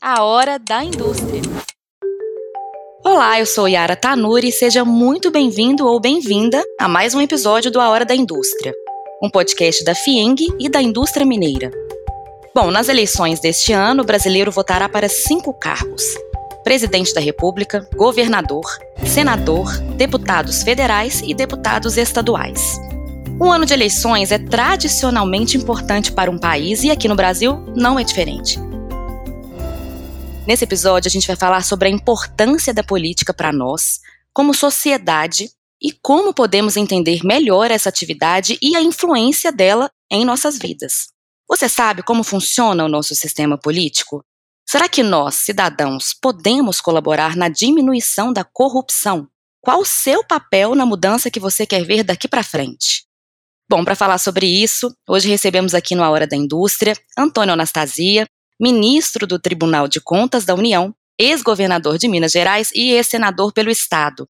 A 0.00 0.22
Hora 0.22 0.60
da 0.60 0.84
Indústria. 0.84 1.42
Olá, 3.04 3.40
eu 3.40 3.44
sou 3.44 3.66
Yara 3.66 3.96
Tanuri 3.96 4.46
e 4.46 4.52
seja 4.52 4.84
muito 4.84 5.28
bem-vindo 5.28 5.84
ou 5.88 5.98
bem-vinda 5.98 6.62
a 6.80 6.86
mais 6.86 7.14
um 7.14 7.20
episódio 7.20 7.68
do 7.68 7.80
A 7.80 7.88
Hora 7.88 8.04
da 8.04 8.14
Indústria, 8.14 8.72
um 9.20 9.28
podcast 9.28 9.82
da 9.82 9.96
FIENG 9.96 10.46
e 10.60 10.68
da 10.68 10.80
indústria 10.80 11.26
mineira. 11.26 11.72
Bom, 12.54 12.70
nas 12.70 12.88
eleições 12.88 13.40
deste 13.40 13.72
ano, 13.72 14.04
o 14.04 14.06
brasileiro 14.06 14.52
votará 14.52 14.88
para 14.88 15.08
cinco 15.08 15.52
cargos: 15.52 16.04
presidente 16.62 17.12
da 17.12 17.20
República, 17.20 17.84
governador, 17.96 18.64
senador, 19.04 19.76
deputados 19.96 20.62
federais 20.62 21.22
e 21.22 21.34
deputados 21.34 21.96
estaduais. 21.96 22.78
Um 23.40 23.50
ano 23.50 23.66
de 23.66 23.74
eleições 23.74 24.30
é 24.30 24.38
tradicionalmente 24.38 25.56
importante 25.56 26.12
para 26.12 26.30
um 26.30 26.38
país 26.38 26.84
e 26.84 26.90
aqui 26.92 27.08
no 27.08 27.16
Brasil 27.16 27.64
não 27.74 27.98
é 27.98 28.04
diferente. 28.04 28.67
Nesse 30.48 30.64
episódio, 30.64 31.10
a 31.10 31.12
gente 31.12 31.26
vai 31.26 31.36
falar 31.36 31.62
sobre 31.62 31.88
a 31.88 31.90
importância 31.90 32.72
da 32.72 32.82
política 32.82 33.34
para 33.34 33.52
nós, 33.52 34.00
como 34.32 34.54
sociedade, 34.54 35.50
e 35.78 35.92
como 35.92 36.32
podemos 36.32 36.74
entender 36.74 37.20
melhor 37.22 37.70
essa 37.70 37.90
atividade 37.90 38.58
e 38.62 38.74
a 38.74 38.80
influência 38.80 39.52
dela 39.52 39.90
em 40.10 40.24
nossas 40.24 40.58
vidas. 40.58 41.08
Você 41.46 41.68
sabe 41.68 42.02
como 42.02 42.24
funciona 42.24 42.82
o 42.82 42.88
nosso 42.88 43.14
sistema 43.14 43.58
político? 43.58 44.24
Será 44.66 44.88
que 44.88 45.02
nós, 45.02 45.34
cidadãos, 45.34 46.14
podemos 46.14 46.80
colaborar 46.80 47.36
na 47.36 47.50
diminuição 47.50 48.32
da 48.32 48.42
corrupção? 48.42 49.28
Qual 49.60 49.80
o 49.80 49.84
seu 49.84 50.24
papel 50.24 50.74
na 50.74 50.86
mudança 50.86 51.30
que 51.30 51.38
você 51.38 51.66
quer 51.66 51.84
ver 51.84 52.02
daqui 52.02 52.26
para 52.26 52.42
frente? 52.42 53.04
Bom, 53.68 53.84
para 53.84 53.94
falar 53.94 54.16
sobre 54.16 54.46
isso, 54.46 54.90
hoje 55.06 55.28
recebemos 55.28 55.74
aqui 55.74 55.94
no 55.94 56.02
A 56.02 56.08
Hora 56.08 56.26
da 56.26 56.36
Indústria 56.36 56.96
Antônio 57.18 57.52
Anastasia, 57.52 58.26
ministro 58.60 59.24
do 59.24 59.38
Tribunal 59.38 59.86
de 59.86 60.00
Contas 60.00 60.44
da 60.44 60.54
União, 60.54 60.92
ex-governador 61.16 61.96
de 61.96 62.08
Minas 62.08 62.32
Gerais 62.32 62.70
e 62.74 62.90
ex-senador 62.90 63.52
pelo 63.52 63.70
Estado. 63.70 64.28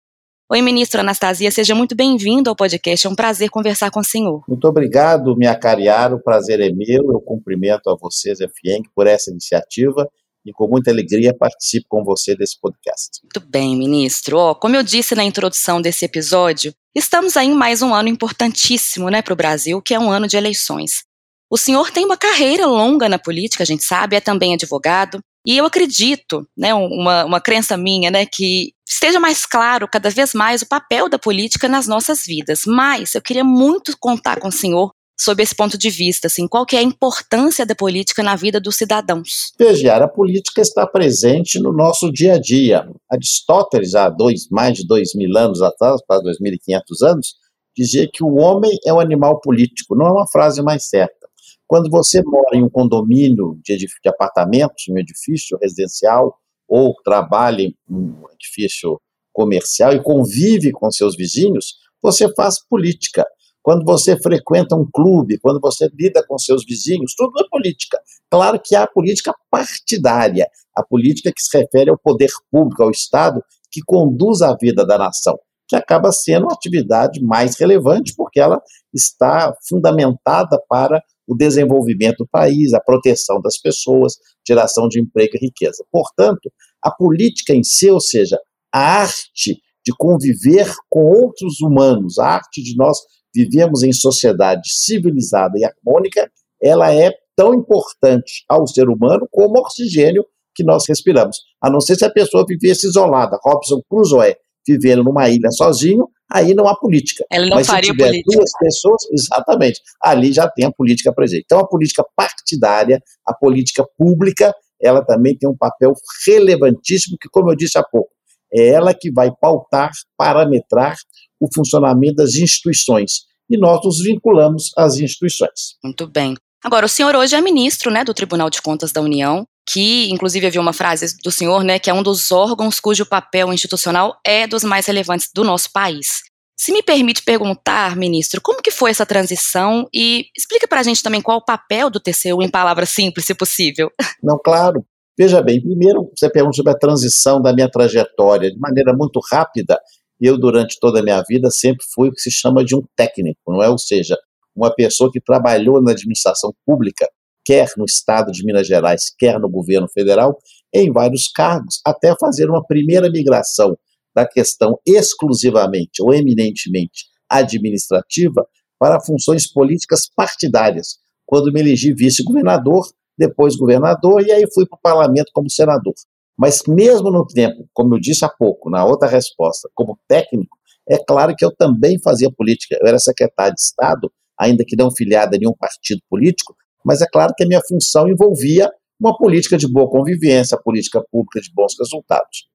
Oi, 0.52 0.61
ministro 0.61 1.00
Anastasia, 1.00 1.50
seja 1.50 1.73
muito 1.73 1.95
bem-vindo 1.95 2.50
ao 2.50 2.55
podcast. 2.55 3.08
É 3.08 3.09
um 3.09 3.16
prazer 3.16 3.50
conversar 3.50 3.89
com 3.89 4.02
o 4.02 4.03
senhor. 4.03 4.44
Muito 4.48 4.66
obrigado, 4.66 5.36
minha 5.36 5.55
cariara. 5.55 6.16
O 6.16 6.22
prazer 6.22 6.59
é 6.59 6.70
meu. 6.70 7.11
Eu 7.11 7.22
cumprimento 7.22 7.89
a 7.89 7.95
vocês, 8.00 8.39
FIENG, 8.39 8.89
por 8.94 9.08
essa 9.08 9.31
iniciativa 9.31 10.09
e 10.45 10.52
com 10.53 10.67
muita 10.67 10.92
alegria 10.92 11.33
participo 11.33 11.88
com 11.89 12.03
você 12.03 12.36
desse 12.36 12.59
podcast. 12.59 13.20
Muito 13.23 13.50
bem, 13.50 13.75
ministro. 13.75 14.38
Oh, 14.38 14.55
como 14.55 14.75
eu 14.75 14.83
disse 14.83 15.16
na 15.16 15.23
introdução 15.23 15.81
desse 15.81 16.05
episódio, 16.05 16.73
estamos 16.95 17.36
aí 17.36 17.48
em 17.48 17.55
mais 17.55 17.81
um 17.81 17.94
ano 17.94 18.08
importantíssimo 18.08 19.09
né, 19.09 19.22
para 19.22 19.33
o 19.33 19.38
Brasil, 19.38 19.81
que 19.81 19.94
é 19.94 20.00
um 20.00 20.09
ano 20.09 20.28
de 20.28 20.38
eleições. 20.38 21.06
O 21.50 21.58
senhor 21.58 21.92
tem 21.92 22.06
uma 22.06 22.17
carreira 22.17 22.66
longa 22.66 23.08
na 23.08 23.17
política, 23.17 23.64
a 23.64 23.66
gente 23.66 23.84
sabe, 23.84 24.16
é 24.16 24.22
também 24.22 24.53
advogado, 24.53 25.20
e 25.45 25.58
eu 25.58 25.66
acredito, 25.66 26.45
né, 26.58 26.73
uma, 26.73 27.23
uma 27.23 27.39
crença 27.39 27.78
minha, 27.78 28.12
né, 28.12 28.26
que 28.26 28.73
esteja 28.86 29.17
mais 29.17 29.45
claro 29.45 29.88
cada 29.88 30.09
vez 30.09 30.34
mais 30.34 30.62
o 30.62 30.67
papel 30.67 31.08
da 31.08 31.17
política 31.17 31.70
nas 31.70 31.88
nossas 31.88 32.23
vidas. 32.26 32.64
Mas 32.67 33.16
eu 33.16 33.22
queria 33.22 33.45
muito 33.45 33.95
contar 33.98 34.42
com 34.42 34.50
o 34.50 34.52
senhor 34.52 34.92
sob 35.17 35.42
esse 35.42 35.56
ponto 35.56 35.78
de 35.78 35.89
vista, 35.89 36.28
assim, 36.28 36.48
qual 36.48 36.66
que 36.66 36.76
é 36.76 36.80
a 36.80 36.84
importância 36.84 37.66
da 37.66 37.73
política 37.73 38.22
na 38.22 38.36
vida 38.36 38.59
dos 38.59 38.76
cidadãos? 38.76 39.54
Veja, 39.58 39.95
a 39.95 40.08
política 40.08 40.61
está 40.61 40.86
presente 40.86 41.59
no 41.59 41.72
nosso 41.72 42.11
dia 42.11 42.34
a 42.34 42.39
dia. 42.39 42.86
Aristóteles, 43.09 43.95
há 43.95 44.09
dois, 44.09 44.48
mais 44.52 44.78
de 44.78 44.86
dois 44.86 45.16
mil 45.16 45.36
anos 45.38 45.61
atrás, 45.61 46.02
quase 46.06 46.23
2.500 46.23 47.09
anos, 47.09 47.36
dizia 47.76 48.08
que 48.11 48.23
o 48.23 48.36
homem 48.36 48.78
é 48.86 48.94
um 48.94 49.00
animal 49.00 49.39
político. 49.39 49.95
Não 49.95 50.08
é 50.08 50.11
uma 50.11 50.28
frase 50.28 50.61
mais 50.61 50.88
certa. 50.88 51.27
Quando 51.68 51.90
você 51.90 52.23
mora 52.23 52.56
em 52.56 52.64
um 52.64 52.70
condomínio 52.70 53.60
de, 53.64 53.78
de 53.78 53.88
apartamentos, 54.10 54.86
um 54.90 54.98
edifício 54.98 55.58
residencial, 55.62 56.38
ou 56.68 56.96
trabalha 57.04 57.62
em 57.62 57.76
um 57.90 58.23
edifício 58.34 59.00
comercial 59.34 59.94
e 59.94 60.02
convive 60.02 60.72
com 60.72 60.89
seus 60.92 61.16
vizinhos, 61.16 61.76
você 62.02 62.33
faz 62.33 62.60
política 62.67 63.26
quando 63.67 63.83
você 63.83 64.17
frequenta 64.17 64.77
um 64.77 64.89
clube, 64.89 65.38
quando 65.39 65.60
você 65.60 65.89
lida 65.94 66.26
com 66.26 66.38
seus 66.38 66.64
vizinhos, 66.64 67.14
tudo 67.17 67.33
é 67.38 67.50
política. 67.50 68.00
Claro 68.32 68.61
que 68.64 68.73
há 68.73 68.83
a 68.83 68.88
política 68.88 69.33
partidária, 69.52 70.48
a 70.73 70.82
política 70.82 71.33
que 71.36 71.42
se 71.42 71.58
refere 71.58 71.89
ao 71.89 71.98
poder 71.98 72.30
público, 72.50 72.82
ao 72.82 72.92
Estado, 72.92 73.44
que 73.70 73.82
conduz 73.86 74.42
a 74.42 74.56
vida 74.56 74.86
da 74.86 74.98
nação, 74.98 75.38
que 75.67 75.76
acaba 75.76 76.14
sendo 76.14 76.50
a 76.50 76.54
atividade 76.54 77.22
mais 77.22 77.60
relevante, 77.60 78.14
porque 78.16 78.39
ela 78.39 78.61
está 78.94 79.54
fundamentada 79.67 80.58
para 80.70 81.04
o 81.27 81.36
desenvolvimento 81.36 82.20
do 82.20 82.27
país, 82.27 82.73
a 82.73 82.80
proteção 82.80 83.42
das 83.42 83.60
pessoas, 83.60 84.14
geração 84.48 84.88
de 84.88 85.02
emprego 85.02 85.32
e 85.36 85.45
riqueza. 85.45 85.83
Portanto, 85.92 86.52
a 86.83 86.89
política 86.89 87.54
em 87.54 87.64
si, 87.64 87.89
ou 87.89 87.99
seja, 87.99 88.38
a 88.73 89.02
arte 89.02 89.60
de 89.86 89.93
conviver 89.98 90.73
com 90.89 91.04
outros 91.04 91.60
humanos, 91.61 92.17
a 92.17 92.27
arte 92.27 92.61
de 92.61 92.76
nós 92.76 92.98
vivemos 93.33 93.83
em 93.83 93.92
sociedade 93.92 94.70
civilizada 94.70 95.54
e 95.58 95.65
harmônica, 95.65 96.30
ela 96.61 96.93
é 96.93 97.11
tão 97.36 97.54
importante 97.54 98.44
ao 98.49 98.65
ser 98.67 98.89
humano 98.89 99.27
como 99.32 99.58
o 99.58 99.61
oxigênio 99.61 100.26
que 100.55 100.64
nós 100.64 100.86
respiramos. 100.88 101.38
A 101.61 101.70
não 101.70 101.80
ser 101.80 101.95
se 101.95 102.05
a 102.05 102.11
pessoa 102.11 102.44
vivesse 102.48 102.88
isolada, 102.88 103.38
Robson 103.44 103.80
Crusoe, 103.88 104.36
vivendo 104.67 105.04
numa 105.04 105.30
ilha 105.30 105.50
sozinho, 105.52 106.08
aí 106.32 106.54
não 106.54 106.67
há 106.67 106.76
política. 106.76 107.23
Ela 107.32 107.48
não 107.48 107.58
Mas 107.58 107.67
faria 107.67 107.92
se 107.92 107.98
tiver 107.98 108.10
política. 108.10 108.38
duas 108.38 108.52
pessoas, 108.60 109.02
exatamente, 109.11 109.82
ali 110.02 110.33
já 110.33 110.50
tem 110.50 110.66
a 110.66 110.72
política 110.72 111.14
presente. 111.14 111.44
Então 111.45 111.60
a 111.60 111.67
política 111.67 112.04
partidária, 112.16 113.02
a 113.26 113.33
política 113.33 113.86
pública, 113.98 114.54
ela 114.82 115.04
também 115.04 115.38
tem 115.38 115.50
um 115.50 115.58
papel 115.58 115.94
relevantíssimo 116.26 117.17
que, 117.20 117.30
como 117.30 117.52
eu 117.52 117.56
disse 117.56 117.77
há 117.77 117.83
pouco, 117.83 118.10
é 118.54 118.67
ela 118.70 118.94
que 118.94 119.11
vai 119.11 119.32
pautar, 119.42 119.92
parametrar 120.17 120.95
o 121.39 121.48
funcionamento 121.54 122.16
das 122.16 122.36
instituições. 122.36 123.26
E 123.50 123.58
nós 123.58 123.80
nos 123.83 124.00
vinculamos 124.04 124.72
às 124.77 124.98
instituições. 124.98 125.77
Muito 125.83 126.08
bem. 126.08 126.36
Agora, 126.64 126.86
o 126.86 126.89
senhor 126.89 127.16
hoje 127.16 127.36
é 127.36 127.42
ministro 127.42 127.92
né, 127.92 128.04
do 128.04 128.13
Tribunal 128.13 128.50
de 128.50 128.62
Contas 128.62 128.92
da 128.92 129.01
União, 129.01 129.48
que, 129.68 130.10
inclusive, 130.10 130.48
havia 130.48 130.62
uma 130.62 130.74
frase 130.74 131.18
do 131.24 131.31
senhor, 131.31 131.63
né, 131.63 131.78
que 131.78 131.89
é 131.89 131.94
um 131.94 132.01
dos 132.01 132.31
órgãos 132.31 132.80
cujo 132.80 133.06
papel 133.06 133.51
institucional 133.51 134.18
é 134.25 134.48
dos 134.48 134.63
mais 134.63 134.86
relevantes 134.86 135.30
do 135.33 135.44
nosso 135.44 135.72
país. 135.74 136.22
Se 136.60 136.72
me 136.72 136.81
permite 136.81 137.22
perguntar, 137.24 137.95
ministro, 137.95 138.42
como 138.42 138.62
que 138.62 138.72
foi 138.72 138.89
essa 138.89 139.06
transição 139.06 139.88
e 139.94 140.25
explica 140.36 140.68
para 140.68 140.80
a 140.80 140.83
gente 140.83 141.04
também 141.04 141.22
qual 141.22 141.38
o 141.38 141.45
papel 141.45 141.89
do 141.89 142.00
TCU 142.00 142.42
em 142.42 142.50
palavras 142.50 142.89
simples, 142.89 143.25
se 143.25 143.36
possível. 143.36 143.92
Não, 144.24 144.39
claro. 144.44 144.83
Veja 145.19 145.42
bem, 145.42 145.62
primeiro 145.62 146.10
você 146.16 146.30
pergunta 146.30 146.56
sobre 146.56 146.72
a 146.72 146.77
transição 146.77 147.42
da 147.42 147.54
minha 147.54 147.69
trajetória. 147.69 148.51
De 148.51 148.60
maneira 148.60 148.94
muito 148.94 149.19
rápida, 149.31 149.80
eu, 150.19 150.38
durante 150.38 150.80
toda 150.80 151.00
a 151.00 151.04
minha 151.04 151.24
vida, 151.27 151.50
sempre 151.51 151.86
fui 151.94 152.10
o 152.10 152.12
que 152.12 152.22
se 152.22 152.31
chama 152.31 152.66
de 152.66 152.75
um 152.75 152.81
técnico, 152.95 153.39
não 153.48 153.62
é? 153.62 153.69
Ou 153.69 153.77
seja, 153.77 154.18
uma 154.56 154.74
pessoa 154.74 155.12
que 155.12 155.22
trabalhou 155.22 155.81
na 155.81 155.92
administração 155.92 156.51
pública, 156.66 157.07
quer 157.47 157.69
no 157.77 157.85
Estado 157.85 158.30
de 158.30 158.44
Minas 158.44 158.68
Gerais, 158.68 159.06
quer 159.18 159.39
no 159.39 159.50
governo 159.50 159.88
federal, 159.88 160.38
em 160.74 160.91
vários 160.91 161.30
cargos, 161.30 161.80
até 161.85 162.13
fazer 162.19 162.50
uma 162.50 162.62
primeira 162.62 163.09
migração 163.09 163.77
da 164.13 164.27
questão 164.27 164.77
exclusivamente 164.85 166.01
ou 166.01 166.13
eminentemente 166.13 167.06
administrativa 167.30 168.45
para 168.77 169.00
funções 169.00 169.50
políticas 169.50 170.01
partidárias, 170.13 170.97
quando 171.25 171.51
me 171.53 171.62
elegi 171.62 171.94
vice-governador, 171.94 172.85
depois 173.18 173.56
governador, 173.56 174.27
e 174.27 174.31
aí 174.31 174.44
fui 174.53 174.68
para 174.68 174.77
o 174.77 174.81
parlamento 174.81 175.31
como 175.33 175.50
senador. 175.50 175.94
Mas 176.38 176.62
mesmo 176.68 177.09
no 177.09 177.25
tempo, 177.25 177.65
como 177.74 177.95
eu 177.95 178.00
disse 178.00 178.25
há 178.25 178.29
pouco, 178.29 178.69
na 178.69 178.83
outra 178.83 179.07
resposta, 179.07 179.69
como 179.74 179.97
técnico, 180.06 180.57
é 180.89 180.97
claro 180.97 181.33
que 181.35 181.45
eu 181.45 181.56
também 181.56 181.97
fazia 182.01 182.29
política. 182.29 182.77
Eu 182.79 182.88
era 182.88 183.00
secretário 183.00 183.56
de 183.56 183.62
Estado, 183.62 184.12
ainda 184.38 184.65
que 184.65 184.75
não 184.75 184.91
filiado 184.91 185.35
a 185.35 185.39
nenhum 185.39 185.53
partido 185.57 186.01
político, 186.09 186.53
mas 186.88 187.01
é 187.01 187.06
claro 187.12 187.33
que 187.36 187.44
a 187.44 187.48
minha 187.48 187.59
função 187.68 188.07
envolvia 188.07 188.71
uma 188.97 189.15
política 189.17 189.57
de 189.57 189.69
boa 189.69 189.89
convivência, 189.89 190.57
política 190.63 191.03
pública 191.12 191.41
de 191.41 191.51
bons 191.53 191.75
resultados. 191.77 192.47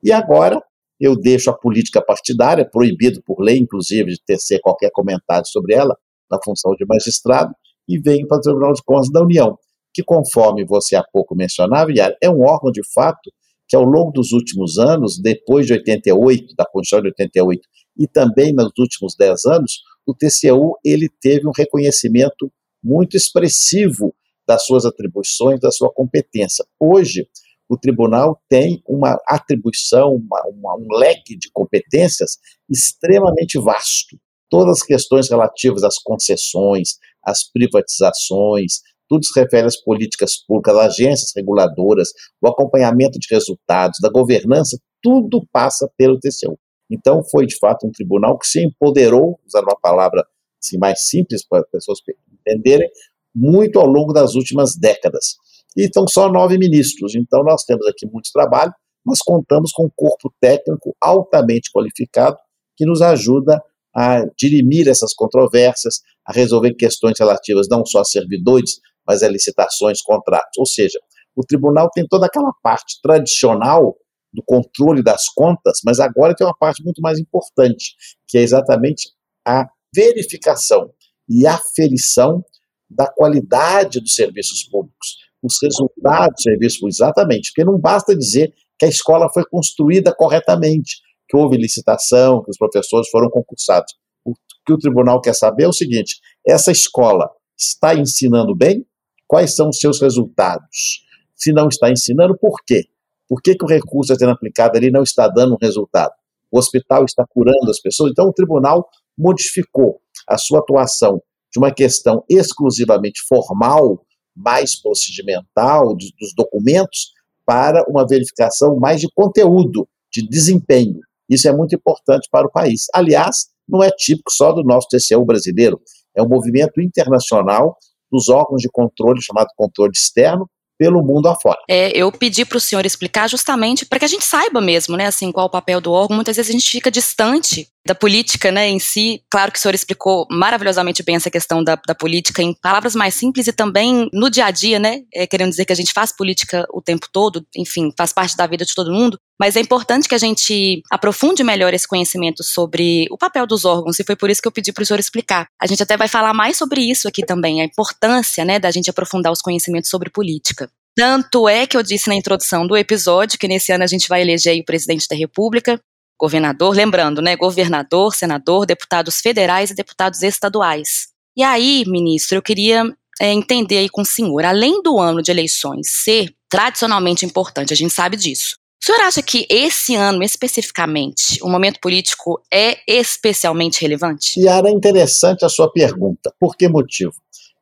E 0.00 0.12
agora 0.12 0.62
eu 1.00 1.18
deixo 1.18 1.50
a 1.50 1.58
política 1.58 2.00
partidária, 2.00 2.64
proibido 2.64 3.20
por 3.26 3.40
lei, 3.40 3.58
inclusive, 3.58 4.12
de 4.12 4.22
tecer 4.24 4.60
qualquer 4.60 4.90
comentário 4.92 5.46
sobre 5.46 5.74
ela, 5.74 5.96
na 6.30 6.38
função 6.44 6.72
de 6.76 6.86
magistrado, 6.86 7.52
e 7.88 7.98
venho 7.98 8.28
para 8.28 8.38
o 8.38 8.40
Tribunal 8.40 8.72
de 8.74 8.82
Contas 8.84 9.10
da 9.10 9.22
União, 9.22 9.58
que, 9.92 10.04
conforme 10.04 10.64
você 10.64 10.94
há 10.94 11.02
pouco 11.12 11.34
mencionava, 11.34 11.90
Yara, 11.90 12.16
é 12.22 12.30
um 12.30 12.42
órgão 12.42 12.70
de 12.70 12.82
fato 12.94 13.28
que, 13.66 13.74
ao 13.74 13.82
longo 13.82 14.12
dos 14.12 14.30
últimos 14.30 14.78
anos, 14.78 15.20
depois 15.20 15.66
de 15.66 15.72
88, 15.72 16.54
da 16.56 16.64
Constituição 16.64 17.02
de 17.02 17.08
88, 17.08 17.60
e 17.98 18.06
também 18.06 18.52
nos 18.52 18.70
últimos 18.78 19.16
10 19.18 19.46
anos, 19.46 19.80
o 20.06 20.14
TCU 20.14 20.78
ele 20.84 21.08
teve 21.20 21.48
um 21.48 21.52
reconhecimento 21.56 22.52
muito 22.82 23.16
expressivo 23.16 24.14
das 24.46 24.64
suas 24.64 24.84
atribuições, 24.84 25.60
da 25.60 25.70
sua 25.70 25.92
competência. 25.92 26.64
Hoje, 26.78 27.26
o 27.68 27.78
tribunal 27.78 28.42
tem 28.48 28.82
uma 28.88 29.16
atribuição, 29.28 30.14
uma, 30.14 30.42
uma, 30.48 30.76
um 30.76 30.86
leque 30.98 31.38
de 31.38 31.50
competências 31.52 32.38
extremamente 32.68 33.58
vasto. 33.60 34.18
Todas 34.48 34.78
as 34.78 34.82
questões 34.82 35.30
relativas 35.30 35.84
às 35.84 35.96
concessões, 35.98 36.96
às 37.24 37.48
privatizações, 37.48 38.80
tudo 39.08 39.24
se 39.24 39.38
refere 39.38 39.68
às 39.68 39.80
políticas 39.80 40.36
públicas, 40.44 40.74
às 40.76 40.86
agências 40.86 41.32
reguladoras, 41.34 42.08
o 42.42 42.48
acompanhamento 42.48 43.18
de 43.20 43.28
resultados, 43.30 43.98
da 44.02 44.10
governança, 44.10 44.76
tudo 45.00 45.46
passa 45.52 45.88
pelo 45.96 46.18
TCU. 46.18 46.58
Então, 46.90 47.22
foi 47.22 47.46
de 47.46 47.56
fato 47.56 47.86
um 47.86 47.92
tribunal 47.92 48.36
que 48.36 48.48
se 48.48 48.64
empoderou, 48.64 49.38
usando 49.46 49.64
uma 49.64 49.78
palavra 49.80 50.26
assim, 50.60 50.76
mais 50.76 51.08
simples 51.08 51.46
para 51.46 51.60
as 51.60 51.70
pessoas 51.70 52.00
entenderem, 52.40 52.88
muito 53.34 53.78
ao 53.78 53.86
longo 53.86 54.12
das 54.12 54.34
últimas 54.34 54.76
décadas. 54.76 55.36
E 55.76 55.84
estão 55.84 56.06
só 56.08 56.30
nove 56.30 56.58
ministros, 56.58 57.14
então 57.14 57.44
nós 57.44 57.64
temos 57.64 57.86
aqui 57.86 58.06
muito 58.06 58.30
trabalho, 58.32 58.72
mas 59.04 59.18
contamos 59.20 59.70
com 59.72 59.86
um 59.86 59.90
corpo 59.94 60.32
técnico 60.40 60.96
altamente 61.00 61.70
qualificado 61.72 62.36
que 62.76 62.84
nos 62.84 63.00
ajuda 63.00 63.62
a 63.94 64.24
dirimir 64.36 64.88
essas 64.88 65.14
controvérsias, 65.14 66.00
a 66.26 66.32
resolver 66.32 66.74
questões 66.74 67.18
relativas 67.18 67.66
não 67.68 67.84
só 67.84 68.00
a 68.00 68.04
servidores, 68.04 68.80
mas 69.06 69.22
a 69.22 69.28
licitações, 69.28 70.00
contratos. 70.02 70.58
Ou 70.58 70.66
seja, 70.66 70.98
o 71.34 71.44
tribunal 71.44 71.88
tem 71.90 72.06
toda 72.06 72.26
aquela 72.26 72.52
parte 72.62 73.00
tradicional 73.02 73.96
do 74.32 74.42
controle 74.44 75.02
das 75.02 75.28
contas, 75.28 75.80
mas 75.84 75.98
agora 75.98 76.34
tem 76.34 76.46
uma 76.46 76.56
parte 76.56 76.84
muito 76.84 77.00
mais 77.00 77.18
importante, 77.18 77.94
que 78.28 78.38
é 78.38 78.42
exatamente 78.42 79.10
a 79.46 79.66
verificação 79.94 80.92
e 81.30 81.46
aferição 81.46 82.44
da 82.90 83.06
qualidade 83.06 84.00
dos 84.00 84.14
serviços 84.14 84.64
públicos, 84.64 85.16
os 85.40 85.54
resultados 85.62 86.34
dos 86.34 86.42
serviços 86.42 86.78
públicos, 86.80 87.00
exatamente, 87.00 87.52
porque 87.52 87.64
não 87.64 87.78
basta 87.78 88.16
dizer 88.16 88.52
que 88.76 88.84
a 88.84 88.88
escola 88.88 89.28
foi 89.32 89.44
construída 89.44 90.12
corretamente, 90.12 90.96
que 91.28 91.36
houve 91.36 91.56
licitação, 91.56 92.42
que 92.42 92.50
os 92.50 92.58
professores 92.58 93.08
foram 93.08 93.30
concursados. 93.30 93.94
O 94.24 94.34
que 94.66 94.72
o 94.72 94.78
tribunal 94.78 95.20
quer 95.20 95.34
saber 95.34 95.64
é 95.64 95.68
o 95.68 95.72
seguinte: 95.72 96.16
essa 96.44 96.72
escola 96.72 97.30
está 97.56 97.94
ensinando 97.94 98.54
bem? 98.54 98.84
Quais 99.28 99.54
são 99.54 99.68
os 99.68 99.78
seus 99.78 100.00
resultados? 100.00 101.04
Se 101.36 101.52
não 101.52 101.68
está 101.68 101.90
ensinando, 101.90 102.36
por 102.36 102.56
quê? 102.66 102.86
Por 103.28 103.40
que, 103.40 103.54
que 103.54 103.64
o 103.64 103.68
recurso 103.68 104.12
está 104.12 104.24
sendo 104.24 104.34
aplicado 104.34 104.76
ali 104.76 104.90
não 104.90 105.04
está 105.04 105.28
dando 105.28 105.54
um 105.54 105.58
resultado? 105.62 106.12
O 106.50 106.58
hospital 106.58 107.04
está 107.04 107.24
curando 107.28 107.70
as 107.70 107.80
pessoas? 107.80 108.10
Então, 108.10 108.26
o 108.26 108.32
tribunal 108.32 108.88
modificou 109.20 110.00
a 110.28 110.38
sua 110.38 110.60
atuação 110.60 111.20
de 111.52 111.58
uma 111.58 111.72
questão 111.72 112.24
exclusivamente 112.28 113.20
formal, 113.28 114.04
mais 114.36 114.80
procedimental, 114.80 115.94
dos, 115.94 116.34
documentos, 116.36 117.10
para 117.44 117.84
uma 117.88 118.06
verificação 118.06 118.76
mais 118.76 119.00
de 119.00 119.08
conteúdo, 119.14 119.88
de 120.12 120.26
desempenho. 120.26 121.00
Isso 121.28 121.48
é 121.48 121.52
muito 121.52 121.74
importante 121.74 122.28
para 122.30 122.46
o 122.46 122.50
país. 122.50 122.86
Aliás, 122.94 123.48
não 123.68 123.82
é 123.82 123.90
típico 123.90 124.30
só 124.30 124.52
do 124.52 124.62
nosso 124.62 124.88
TCU 124.88 125.24
brasileiro, 125.24 125.80
é 126.16 126.22
um 126.22 126.28
movimento 126.28 126.80
internacional 126.80 127.76
dos 128.10 128.28
órgãos 128.28 128.60
de 128.60 128.68
controle, 128.68 129.22
chamado 129.22 129.48
controle 129.56 129.92
externo, 129.94 130.48
pelo 130.80 131.02
mundo 131.02 131.28
afora. 131.28 131.58
É, 131.68 131.90
eu 131.94 132.10
pedi 132.10 132.42
para 132.42 132.56
o 132.56 132.60
senhor 132.60 132.86
explicar 132.86 133.28
justamente 133.28 133.84
para 133.84 133.98
que 133.98 134.06
a 134.06 134.08
gente 134.08 134.24
saiba 134.24 134.62
mesmo, 134.62 134.96
né, 134.96 135.06
assim, 135.06 135.30
qual 135.30 135.46
o 135.46 135.50
papel 135.50 135.78
do 135.78 135.92
órgão. 135.92 136.16
Muitas 136.16 136.36
vezes 136.36 136.48
a 136.48 136.52
gente 136.52 136.70
fica 136.70 136.90
distante 136.90 137.68
da 137.86 137.94
política, 137.94 138.50
né, 138.50 138.68
em 138.68 138.78
si. 138.78 139.22
Claro 139.30 139.50
que 139.50 139.58
o 139.58 139.60
senhor 139.62 139.74
explicou 139.74 140.26
maravilhosamente 140.30 141.02
bem 141.02 141.16
essa 141.16 141.30
questão 141.30 141.64
da, 141.64 141.76
da 141.86 141.94
política 141.94 142.42
em 142.42 142.54
palavras 142.54 142.94
mais 142.94 143.14
simples 143.14 143.46
e 143.46 143.52
também 143.52 144.08
no 144.12 144.30
dia 144.30 144.46
a 144.46 144.50
dia, 144.50 144.78
né, 144.78 145.00
é, 145.14 145.26
querendo 145.26 145.50
dizer 145.50 145.64
que 145.64 145.72
a 145.72 145.76
gente 145.76 145.92
faz 145.92 146.14
política 146.14 146.66
o 146.72 146.82
tempo 146.82 147.06
todo, 147.12 147.44
enfim, 147.56 147.92
faz 147.96 148.12
parte 148.12 148.36
da 148.36 148.46
vida 148.46 148.64
de 148.64 148.74
todo 148.74 148.92
mundo. 148.92 149.18
Mas 149.40 149.56
é 149.56 149.60
importante 149.60 150.08
que 150.08 150.14
a 150.14 150.18
gente 150.18 150.82
aprofunde 150.90 151.42
melhor 151.42 151.72
esse 151.72 151.88
conhecimento 151.88 152.44
sobre 152.44 153.06
o 153.10 153.16
papel 153.16 153.46
dos 153.46 153.64
órgãos, 153.64 153.98
e 153.98 154.04
foi 154.04 154.14
por 154.14 154.28
isso 154.28 154.42
que 154.42 154.48
eu 154.48 154.52
pedi 154.52 154.72
para 154.72 154.82
o 154.82 154.86
senhor 154.86 155.00
explicar. 155.00 155.46
A 155.60 155.66
gente 155.66 155.82
até 155.82 155.96
vai 155.96 156.08
falar 156.08 156.34
mais 156.34 156.58
sobre 156.58 156.82
isso 156.82 157.08
aqui 157.08 157.24
também, 157.24 157.62
a 157.62 157.64
importância, 157.64 158.44
né, 158.44 158.58
da 158.58 158.70
gente 158.70 158.90
aprofundar 158.90 159.32
os 159.32 159.40
conhecimentos 159.40 159.88
sobre 159.88 160.10
política. 160.10 160.70
Tanto 160.94 161.48
é 161.48 161.66
que 161.66 161.76
eu 161.76 161.82
disse 161.82 162.08
na 162.08 162.14
introdução 162.14 162.66
do 162.66 162.76
episódio 162.76 163.38
que 163.38 163.48
nesse 163.48 163.72
ano 163.72 163.84
a 163.84 163.86
gente 163.86 164.08
vai 164.08 164.20
eleger 164.20 164.60
o 164.60 164.64
presidente 164.64 165.06
da 165.08 165.16
República, 165.16 165.80
governador, 166.20 166.74
lembrando, 166.74 167.22
né, 167.22 167.34
governador, 167.34 168.14
senador, 168.14 168.66
deputados 168.66 169.20
federais 169.20 169.70
e 169.70 169.74
deputados 169.74 170.22
estaduais. 170.22 171.08
E 171.36 171.42
aí, 171.42 171.84
ministro, 171.86 172.36
eu 172.36 172.42
queria 172.42 172.84
é, 173.20 173.32
entender 173.32 173.78
aí 173.78 173.88
com 173.88 174.02
o 174.02 174.06
senhor, 174.06 174.44
além 174.44 174.82
do 174.82 174.98
ano 174.98 175.22
de 175.22 175.30
eleições 175.30 175.88
ser 176.04 176.34
tradicionalmente 176.48 177.24
importante, 177.24 177.72
a 177.72 177.76
gente 177.76 177.94
sabe 177.94 178.16
disso. 178.16 178.56
O 178.82 178.86
senhor 178.86 179.00
acha 179.02 179.22
que 179.22 179.46
esse 179.50 179.94
ano, 179.94 180.22
especificamente, 180.22 181.38
o 181.42 181.50
momento 181.50 181.78
político 181.80 182.40
é 182.52 182.78
especialmente 182.88 183.80
relevante? 183.82 184.40
Yara, 184.40 184.68
é 184.68 184.72
interessante 184.72 185.44
a 185.44 185.50
sua 185.50 185.70
pergunta. 185.70 186.32
Por 186.40 186.56
que 186.56 186.66
motivo? 186.66 187.12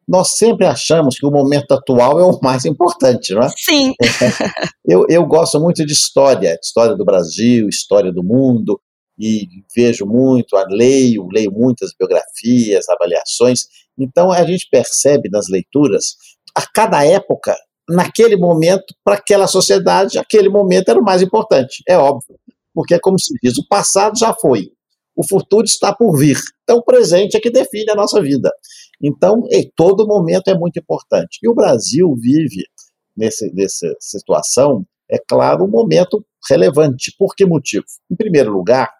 Nós 0.08 0.38
sempre 0.38 0.66
achamos 0.66 1.18
que 1.18 1.26
o 1.26 1.30
momento 1.30 1.72
atual 1.72 2.18
é 2.18 2.24
o 2.24 2.40
mais 2.42 2.64
importante, 2.64 3.34
não 3.34 3.42
é? 3.42 3.50
Sim. 3.54 3.94
eu, 4.88 5.04
eu 5.08 5.26
gosto 5.26 5.60
muito 5.60 5.84
de 5.84 5.92
história, 5.92 6.58
história 6.62 6.96
do 6.96 7.04
Brasil, 7.04 7.68
história 7.68 8.10
do 8.10 8.24
mundo, 8.24 8.80
e 9.18 9.46
vejo 9.76 10.06
muito, 10.06 10.56
leio, 10.70 11.28
leio 11.30 11.52
muitas 11.52 11.90
biografias, 11.98 12.88
avaliações. 12.88 13.66
Então 13.98 14.32
a 14.32 14.42
gente 14.44 14.66
percebe 14.70 15.28
nas 15.28 15.48
leituras, 15.48 16.16
a 16.54 16.62
cada 16.72 17.04
época, 17.04 17.54
naquele 17.88 18.36
momento, 18.36 18.94
para 19.04 19.16
aquela 19.16 19.46
sociedade, 19.46 20.18
aquele 20.18 20.48
momento 20.48 20.88
era 20.88 20.98
o 20.98 21.04
mais 21.04 21.20
importante, 21.20 21.82
é 21.86 21.98
óbvio. 21.98 22.38
Porque 22.72 22.94
é 22.94 22.98
como 22.98 23.18
se 23.18 23.34
diz, 23.42 23.58
o 23.58 23.66
passado 23.68 24.16
já 24.18 24.32
foi, 24.32 24.70
o 25.16 25.26
futuro 25.26 25.64
está 25.64 25.92
por 25.92 26.16
vir. 26.16 26.38
Então 26.62 26.78
o 26.78 26.84
presente 26.84 27.36
é 27.36 27.40
que 27.40 27.50
define 27.50 27.90
a 27.90 27.96
nossa 27.96 28.22
vida. 28.22 28.50
Então, 29.02 29.44
em 29.50 29.70
todo 29.76 30.06
momento 30.06 30.48
é 30.48 30.58
muito 30.58 30.78
importante. 30.78 31.38
E 31.42 31.48
o 31.48 31.54
Brasil 31.54 32.14
vive 32.20 32.64
nesse, 33.16 33.52
nessa 33.54 33.94
situação, 34.00 34.84
é 35.10 35.18
claro, 35.18 35.64
um 35.64 35.70
momento 35.70 36.24
relevante. 36.48 37.14
Por 37.18 37.34
que 37.34 37.44
motivo? 37.44 37.84
Em 38.10 38.16
primeiro 38.16 38.52
lugar, 38.52 38.90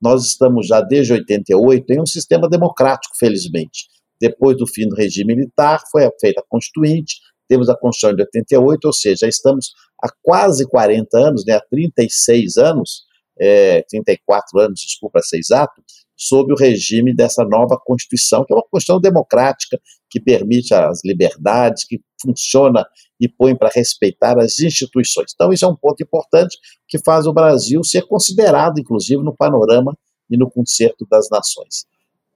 nós 0.00 0.24
estamos 0.26 0.66
já 0.66 0.80
desde 0.80 1.12
88 1.12 1.92
em 1.92 2.00
um 2.00 2.06
sistema 2.06 2.48
democrático, 2.48 3.16
felizmente. 3.18 3.88
Depois 4.20 4.56
do 4.56 4.66
fim 4.66 4.88
do 4.88 4.94
regime 4.94 5.34
militar, 5.34 5.80
foi 5.90 6.08
feita 6.20 6.40
a 6.40 6.44
Constituinte, 6.48 7.16
temos 7.48 7.68
a 7.68 7.76
Constituição 7.76 8.16
de 8.16 8.22
88, 8.22 8.84
ou 8.84 8.92
seja, 8.92 9.26
estamos 9.26 9.72
há 10.02 10.08
quase 10.22 10.66
40 10.68 11.18
anos, 11.18 11.44
né, 11.46 11.54
há 11.54 11.60
36 11.70 12.56
anos, 12.56 13.04
é, 13.38 13.82
34 13.88 14.58
anos, 14.58 14.80
desculpa 14.80 15.20
ser 15.22 15.38
exato, 15.38 15.82
sob 16.16 16.52
o 16.52 16.56
regime 16.56 17.14
dessa 17.14 17.44
nova 17.44 17.78
Constituição, 17.84 18.44
que 18.44 18.52
é 18.52 18.56
uma 18.56 18.62
Constituição 18.62 19.00
democrática, 19.00 19.78
que 20.08 20.20
permite 20.20 20.72
as 20.72 21.00
liberdades, 21.04 21.84
que 21.84 22.00
funciona 22.20 22.86
e 23.20 23.28
põe 23.28 23.54
para 23.54 23.70
respeitar 23.74 24.38
as 24.38 24.58
instituições. 24.58 25.32
Então, 25.34 25.52
isso 25.52 25.64
é 25.64 25.68
um 25.68 25.76
ponto 25.76 26.02
importante 26.02 26.56
que 26.88 26.98
faz 26.98 27.26
o 27.26 27.32
Brasil 27.32 27.82
ser 27.84 28.06
considerado, 28.06 28.78
inclusive, 28.78 29.22
no 29.22 29.36
panorama 29.36 29.96
e 30.30 30.36
no 30.36 30.50
concerto 30.50 31.06
das 31.10 31.28
nações. 31.30 31.84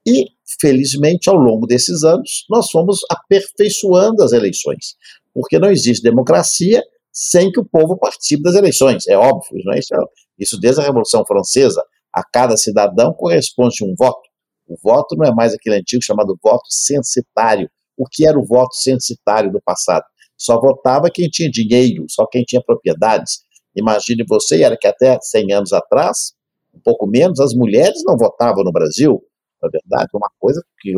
E, 0.06 0.26
felizmente, 0.60 1.28
ao 1.28 1.36
longo 1.36 1.66
desses 1.66 2.04
anos, 2.04 2.44
nós 2.48 2.70
fomos 2.70 3.00
aperfeiçoando 3.10 4.22
as 4.22 4.32
eleições, 4.32 4.96
porque 5.32 5.58
não 5.58 5.70
existe 5.70 6.02
democracia 6.02 6.82
sem 7.12 7.50
que 7.50 7.60
o 7.60 7.64
povo 7.64 7.98
participe 7.98 8.42
das 8.42 8.54
eleições, 8.54 9.06
é 9.08 9.16
óbvio, 9.16 9.60
não 9.64 9.74
é 9.74 9.78
isso? 9.78 9.94
Isso 10.38 10.58
desde 10.58 10.80
a 10.80 10.84
Revolução 10.84 11.24
Francesa, 11.26 11.82
a 12.12 12.22
cada 12.24 12.56
cidadão 12.56 13.12
corresponde 13.12 13.84
um 13.84 13.94
voto. 13.96 14.28
O 14.68 14.76
voto 14.82 15.16
não 15.16 15.26
é 15.26 15.34
mais 15.34 15.52
aquele 15.54 15.76
antigo 15.76 16.02
chamado 16.02 16.38
voto 16.42 16.64
censitário. 16.68 17.68
O 17.96 18.06
que 18.10 18.26
era 18.26 18.38
o 18.38 18.44
voto 18.44 18.74
censitário 18.74 19.50
do 19.50 19.60
passado? 19.60 20.04
Só 20.36 20.60
votava 20.60 21.10
quem 21.12 21.28
tinha 21.28 21.50
dinheiro, 21.50 22.06
só 22.08 22.26
quem 22.26 22.42
tinha 22.44 22.62
propriedades. 22.64 23.40
Imagine 23.76 24.24
você, 24.26 24.62
era 24.62 24.76
que 24.76 24.86
até 24.86 25.18
100 25.20 25.52
anos 25.52 25.72
atrás, 25.72 26.32
um 26.74 26.80
pouco 26.80 27.06
menos, 27.06 27.40
as 27.40 27.52
mulheres 27.52 28.02
não 28.06 28.16
votavam 28.16 28.64
no 28.64 28.72
Brasil. 28.72 29.22
Na 29.62 29.68
verdade, 29.68 30.08
uma 30.14 30.30
coisa 30.38 30.62
que 30.80 30.94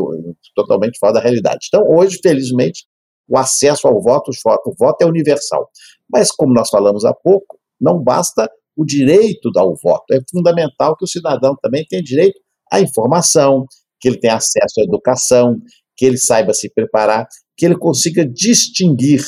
totalmente 0.55 0.99
fora 0.99 1.15
da 1.15 1.21
realidade. 1.21 1.67
Então, 1.67 1.83
hoje, 1.89 2.19
felizmente, 2.23 2.87
o 3.29 3.37
acesso 3.37 3.89
ao 3.89 4.01
voto, 4.01 4.31
o 4.31 4.75
voto 4.79 5.03
é 5.03 5.07
universal. 5.07 5.69
Mas, 6.09 6.31
como 6.31 6.55
nós 6.55 6.71
falamos 6.71 7.05
há 7.05 7.13
pouco, 7.13 7.59
não 7.81 8.01
basta 8.01 8.49
o 8.77 8.85
direito 8.85 9.51
ao 9.57 9.75
voto. 9.77 10.13
É 10.13 10.21
fundamental 10.31 10.97
que 10.97 11.05
o 11.05 11.09
cidadão 11.09 11.57
também 11.63 11.85
tenha 11.89 12.03
direito 12.03 12.39
à 12.71 12.81
informação, 12.81 13.67
que 14.01 14.09
ele 14.09 14.19
tenha 14.19 14.37
acesso 14.37 14.81
à 14.81 14.85
educação, 14.85 15.61
que 15.97 16.05
ele 16.05 16.19
saiba 16.19 16.55
se 16.55 16.69
preparar, 16.73 17.27
que 17.57 17.67
ele 17.67 17.77
consiga 17.77 18.27
distinguir 18.27 19.23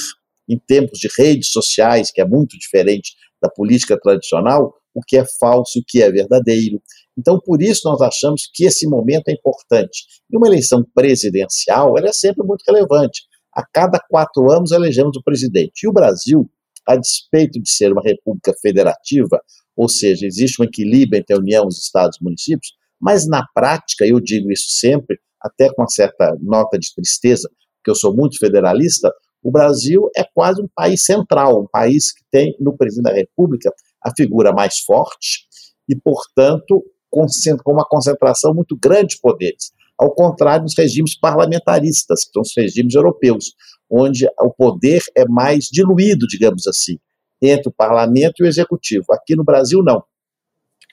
em 0.49 0.59
tempos 0.59 0.99
de 0.99 1.09
redes 1.17 1.51
sociais, 1.51 2.11
que 2.11 2.21
é 2.21 2.25
muito 2.25 2.59
diferente 2.59 3.13
da 3.41 3.49
política 3.49 3.99
tradicional, 4.01 4.75
o 4.95 5.01
que 5.01 5.17
é 5.17 5.25
falso 5.39 5.79
o 5.79 5.85
que 5.87 6.03
é 6.03 6.11
verdadeiro. 6.11 6.81
Então, 7.19 7.39
por 7.39 7.63
isso 7.63 7.83
nós 7.85 8.01
achamos 8.01 8.49
que 8.53 8.65
esse 8.65 8.87
momento 8.87 9.29
é 9.29 9.33
importante. 9.33 10.05
E 10.31 10.37
uma 10.37 10.47
eleição 10.47 10.85
presidencial, 10.95 11.97
ela 11.99 12.09
é 12.09 12.13
sempre 12.13 12.45
muito 12.47 12.63
relevante. 12.67 13.23
A 13.55 13.65
cada 13.65 13.99
quatro 13.99 14.51
anos 14.51 14.73
elegemos 14.73 15.17
o 15.17 15.23
presidente. 15.23 15.85
E 15.85 15.89
o 15.89 15.93
Brasil 15.93 16.49
a 16.87 16.97
despeito 16.97 17.61
de 17.61 17.71
ser 17.71 17.93
uma 17.93 18.03
república 18.03 18.53
federativa, 18.61 19.41
ou 19.77 19.89
seja, 19.89 20.27
existe 20.27 20.61
um 20.63 20.65
equilíbrio 20.65 21.19
entre 21.19 21.35
a 21.35 21.39
União, 21.39 21.67
os 21.67 21.79
estados 21.79 22.19
e 22.21 22.25
municípios, 22.25 22.73
mas 23.01 23.27
na 23.27 23.45
prática, 23.55 24.07
eu 24.07 24.21
digo 24.21 24.51
isso 24.53 24.69
sempre, 24.69 25.19
até 25.41 25.73
com 25.73 25.83
uma 25.83 25.89
certa 25.89 26.37
nota 26.41 26.79
de 26.79 26.95
tristeza, 26.95 27.49
porque 27.77 27.91
eu 27.91 27.95
sou 27.95 28.15
muito 28.15 28.39
federalista, 28.39 29.13
O 29.45 29.51
Brasil 29.51 30.09
é 30.17 30.25
quase 30.35 30.63
um 30.63 30.69
país 30.75 31.05
central, 31.05 31.61
um 31.61 31.67
país 31.71 32.11
que 32.11 32.23
tem 32.33 32.57
no 32.59 32.75
presidente 32.75 33.13
da 33.13 33.15
República 33.15 33.71
a 34.03 34.11
figura 34.17 34.53
mais 34.55 34.79
forte 34.79 35.47
e, 35.87 35.95
portanto, 35.95 36.83
com 37.11 37.27
uma 37.73 37.87
concentração 37.87 38.55
muito 38.55 38.77
grande 38.77 39.15
de 39.15 39.21
poderes. 39.21 39.71
Ao 39.99 40.13
contrário 40.13 40.65
dos 40.65 40.75
regimes 40.77 41.17
parlamentaristas, 41.17 42.25
que 42.25 42.31
são 42.33 42.43
os 42.43 42.53
regimes 42.57 42.95
europeus, 42.95 43.53
onde 43.97 44.27
o 44.41 44.51
poder 44.53 45.01
é 45.17 45.25
mais 45.25 45.67
diluído, 45.67 46.27
digamos 46.27 46.67
assim, 46.67 46.99
entre 47.41 47.69
o 47.69 47.73
parlamento 47.73 48.41
e 48.41 48.45
o 48.45 48.47
executivo. 48.47 49.05
Aqui 49.13 49.37
no 49.37 49.45
Brasil, 49.45 49.83
não. 49.83 50.03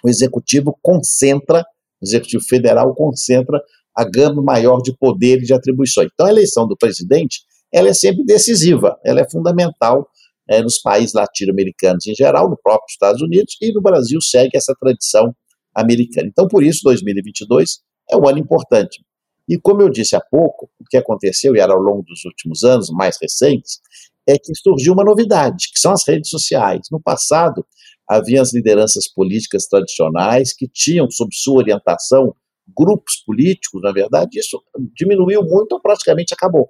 O 0.04 0.10
executivo 0.10 0.78
concentra, 0.82 1.62
o 2.02 2.06
executivo 2.06 2.44
federal 2.44 2.94
concentra 2.94 3.60
a 3.96 4.04
gama 4.04 4.42
maior 4.42 4.82
de 4.82 4.96
poderes 4.96 5.46
e 5.46 5.48
de 5.48 5.54
atribuições. 5.54 6.10
Então, 6.14 6.28
a 6.28 6.30
eleição 6.30 6.68
do 6.68 6.78
presidente 6.78 7.42
ela 7.74 7.90
é 7.90 7.94
sempre 7.94 8.24
decisiva, 8.24 8.98
ela 9.04 9.22
é 9.22 9.30
fundamental 9.30 10.08
é, 10.50 10.62
nos 10.62 10.80
países 10.80 11.14
latino-americanos 11.14 12.06
em 12.06 12.14
geral, 12.14 12.50
no 12.50 12.58
próprio 12.62 12.88
Estados 12.90 13.22
Unidos, 13.22 13.56
e 13.62 13.72
no 13.74 13.82
Brasil 13.82 14.20
segue 14.22 14.58
essa 14.58 14.76
tradição 14.80 15.34
americana. 15.74 16.28
Então, 16.28 16.48
por 16.48 16.64
isso, 16.64 16.82
2022 16.84 17.80
é 18.10 18.18
um 18.18 18.28
ano 18.28 18.40
importante. 18.40 19.02
E 19.48 19.60
como 19.60 19.82
eu 19.82 19.90
disse 19.90 20.16
há 20.16 20.22
pouco, 20.22 20.70
o 20.80 20.86
que 20.90 20.98
aconteceu, 20.98 21.56
e 21.56 21.60
era 21.60 21.74
ao 21.74 21.80
longo 21.80 22.04
dos 22.04 22.24
últimos 22.26 22.64
anos, 22.64 22.90
mais 22.90 23.18
recentes, 23.22 23.80
é 24.28 24.38
que 24.38 24.54
surgiu 24.56 24.94
uma 24.94 25.04
novidade, 25.04 25.70
que 25.74 25.80
são 25.80 25.92
as 25.92 26.08
redes 26.08 26.30
sociais. 26.30 26.82
No 26.92 27.02
passado, 27.02 27.66
havia 28.08 28.42
as 28.42 28.54
lideranças 28.54 29.12
políticas 29.12 29.68
tradicionais 29.68 30.54
que 30.54 30.68
tinham, 30.68 31.10
sob 31.10 31.30
sua 31.34 31.58
orientação, 31.58 32.36
grupos 32.78 33.24
políticos, 33.26 33.82
na 33.82 33.92
verdade, 33.92 34.40
isso 34.40 34.62
diminuiu 34.96 35.44
muito 35.44 35.74
ou 35.74 35.82
praticamente 35.82 36.34
acabou 36.34 36.70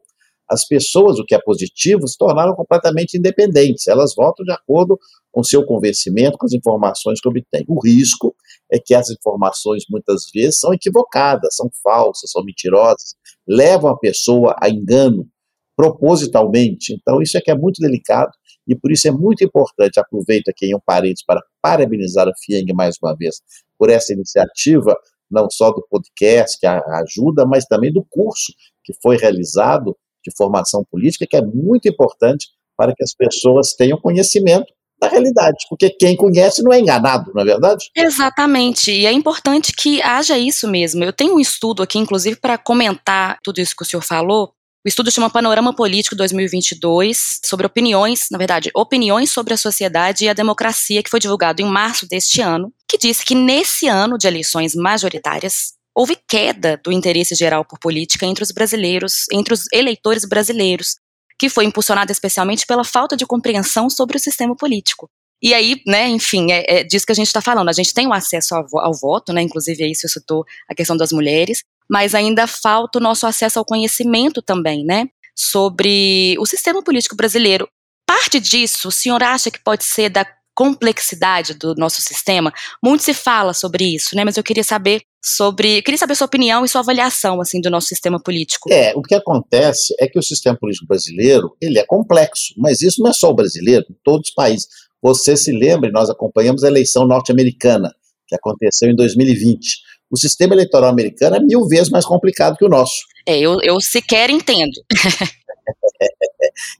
as 0.51 0.67
pessoas, 0.67 1.17
o 1.17 1.23
que 1.23 1.33
é 1.33 1.39
positivo, 1.39 2.05
se 2.05 2.17
tornaram 2.17 2.53
completamente 2.53 3.17
independentes. 3.17 3.87
Elas 3.87 4.13
votam 4.13 4.43
de 4.43 4.51
acordo 4.51 4.99
com 5.31 5.41
seu 5.41 5.65
convencimento, 5.65 6.37
com 6.37 6.45
as 6.45 6.51
informações 6.51 7.21
que 7.21 7.29
obtêm. 7.29 7.63
O 7.69 7.79
risco 7.81 8.35
é 8.69 8.77
que 8.77 8.93
as 8.93 9.09
informações 9.09 9.85
muitas 9.89 10.23
vezes 10.33 10.59
são 10.59 10.73
equivocadas, 10.73 11.55
são 11.55 11.69
falsas, 11.81 12.31
são 12.31 12.43
mentirosas, 12.43 13.15
levam 13.47 13.91
a 13.91 13.97
pessoa 13.97 14.53
a 14.61 14.69
engano 14.69 15.25
propositalmente. 15.73 16.93
Então, 16.93 17.21
isso 17.21 17.37
é 17.37 17.41
que 17.41 17.49
é 17.49 17.55
muito 17.55 17.81
delicado 17.81 18.31
e 18.67 18.75
por 18.75 18.91
isso 18.91 19.07
é 19.07 19.11
muito 19.11 19.45
importante. 19.45 20.01
Aproveito 20.01 20.49
aqui 20.49 20.65
em 20.65 20.75
um 20.75 20.81
parênteses 20.85 21.23
para 21.25 21.41
parabenizar 21.61 22.27
a 22.27 22.33
FIENG 22.45 22.73
mais 22.73 22.97
uma 23.01 23.15
vez 23.15 23.37
por 23.79 23.89
essa 23.89 24.11
iniciativa, 24.11 24.93
não 25.29 25.47
só 25.49 25.71
do 25.71 25.81
podcast 25.89 26.59
que 26.59 26.67
ajuda, 26.67 27.45
mas 27.45 27.63
também 27.63 27.91
do 27.91 28.05
curso 28.09 28.51
que 28.83 28.93
foi 29.01 29.15
realizado 29.15 29.95
de 30.23 30.31
formação 30.35 30.85
política, 30.89 31.27
que 31.29 31.35
é 31.35 31.41
muito 31.41 31.87
importante 31.87 32.47
para 32.77 32.93
que 32.95 33.03
as 33.03 33.13
pessoas 33.13 33.73
tenham 33.73 33.99
conhecimento 33.99 34.73
da 35.01 35.07
realidade, 35.07 35.65
porque 35.67 35.89
quem 35.89 36.15
conhece 36.15 36.61
não 36.61 36.71
é 36.71 36.79
enganado, 36.79 37.31
não 37.33 37.41
é 37.41 37.45
verdade? 37.45 37.89
Exatamente, 37.95 38.91
e 38.91 39.07
é 39.07 39.11
importante 39.11 39.73
que 39.73 39.99
haja 40.01 40.37
isso 40.37 40.67
mesmo. 40.67 41.03
Eu 41.03 41.11
tenho 41.11 41.35
um 41.35 41.39
estudo 41.39 41.81
aqui, 41.81 41.97
inclusive, 41.97 42.35
para 42.35 42.57
comentar 42.57 43.39
tudo 43.43 43.59
isso 43.59 43.75
que 43.75 43.81
o 43.81 43.85
senhor 43.85 44.03
falou. 44.03 44.53
O 44.83 44.87
estudo 44.87 45.11
chama 45.11 45.29
Panorama 45.29 45.75
Político 45.75 46.15
2022, 46.15 47.39
sobre 47.45 47.65
opiniões, 47.67 48.27
na 48.31 48.37
verdade, 48.37 48.71
opiniões 48.75 49.31
sobre 49.31 49.53
a 49.53 49.57
sociedade 49.57 50.25
e 50.25 50.29
a 50.29 50.33
democracia, 50.33 51.03
que 51.03 51.09
foi 51.09 51.19
divulgado 51.19 51.61
em 51.61 51.65
março 51.65 52.07
deste 52.07 52.41
ano, 52.41 52.71
que 52.87 52.97
disse 52.97 53.23
que 53.23 53.35
nesse 53.35 53.87
ano 53.87 54.17
de 54.17 54.27
eleições 54.27 54.73
majoritárias, 54.75 55.73
houve 55.95 56.17
queda 56.27 56.79
do 56.83 56.91
interesse 56.91 57.35
geral 57.35 57.65
por 57.65 57.79
política 57.79 58.25
entre 58.25 58.43
os 58.43 58.51
brasileiros, 58.51 59.25
entre 59.31 59.53
os 59.53 59.65
eleitores 59.71 60.25
brasileiros, 60.25 60.95
que 61.37 61.49
foi 61.49 61.65
impulsionada 61.65 62.11
especialmente 62.11 62.65
pela 62.65 62.83
falta 62.83 63.17
de 63.17 63.25
compreensão 63.25 63.89
sobre 63.89 64.17
o 64.17 64.19
sistema 64.19 64.55
político. 64.55 65.09
E 65.41 65.55
aí, 65.55 65.81
né, 65.87 66.07
enfim, 66.07 66.51
é, 66.51 66.63
é 66.67 66.83
disso 66.83 67.05
que 67.05 67.11
a 67.11 67.15
gente 67.15 67.27
está 67.27 67.41
falando. 67.41 67.67
A 67.67 67.73
gente 67.73 67.93
tem 67.93 68.05
o 68.05 68.13
acesso 68.13 68.53
ao, 68.53 68.65
ao, 68.79 68.93
voto, 68.93 69.33
né, 69.33 69.41
inclusive 69.41 69.83
aí 69.83 69.95
você 69.95 70.07
citou 70.07 70.45
a 70.69 70.75
questão 70.75 70.95
das 70.95 71.11
mulheres, 71.11 71.63
mas 71.89 72.13
ainda 72.13 72.45
falta 72.45 72.99
o 72.99 73.01
nosso 73.01 73.25
acesso 73.25 73.57
ao 73.57 73.65
conhecimento 73.65 74.41
também, 74.41 74.85
né, 74.85 75.07
sobre 75.35 76.35
o 76.39 76.45
sistema 76.45 76.83
político 76.83 77.15
brasileiro. 77.15 77.67
Parte 78.05 78.39
disso, 78.39 78.89
o 78.89 78.91
senhor 78.91 79.23
acha 79.23 79.49
que 79.49 79.59
pode 79.59 79.83
ser 79.83 80.09
da 80.09 80.27
complexidade 80.53 81.55
do 81.55 81.73
nosso 81.73 82.01
sistema? 82.01 82.53
Muito 82.83 83.03
se 83.03 83.13
fala 83.13 83.53
sobre 83.53 83.95
isso, 83.95 84.15
né, 84.15 84.23
mas 84.23 84.37
eu 84.37 84.43
queria 84.43 84.63
saber 84.63 85.01
sobre. 85.21 85.79
Eu 85.79 85.83
queria 85.83 85.97
saber 85.97 86.15
sua 86.15 86.25
opinião 86.25 86.65
e 86.65 86.69
sua 86.69 86.81
avaliação 86.81 87.39
assim 87.39 87.61
do 87.61 87.69
nosso 87.69 87.87
sistema 87.87 88.21
político. 88.21 88.71
É, 88.71 88.93
o 88.95 89.01
que 89.01 89.15
acontece 89.15 89.93
é 89.99 90.07
que 90.07 90.17
o 90.17 90.23
sistema 90.23 90.57
político 90.57 90.87
brasileiro 90.87 91.55
ele 91.61 91.77
é 91.77 91.85
complexo, 91.85 92.53
mas 92.57 92.81
isso 92.81 93.01
não 93.01 93.09
é 93.09 93.13
só 93.13 93.29
o 93.29 93.35
brasileiro, 93.35 93.85
em 93.89 93.95
todos 94.03 94.29
os 94.29 94.33
países. 94.33 94.67
Você 95.01 95.35
se 95.35 95.51
lembra, 95.51 95.91
nós 95.91 96.09
acompanhamos 96.09 96.63
a 96.63 96.67
eleição 96.67 97.07
norte-americana, 97.07 97.91
que 98.27 98.35
aconteceu 98.35 98.89
em 98.89 98.95
2020. 98.95 99.79
O 100.11 100.17
sistema 100.17 100.53
eleitoral 100.53 100.89
americano 100.89 101.37
é 101.37 101.39
mil 101.39 101.67
vezes 101.67 101.89
mais 101.89 102.05
complicado 102.05 102.57
que 102.57 102.65
o 102.65 102.69
nosso. 102.69 102.93
É, 103.25 103.39
eu, 103.39 103.59
eu 103.63 103.79
sequer 103.79 104.29
entendo. 104.29 104.73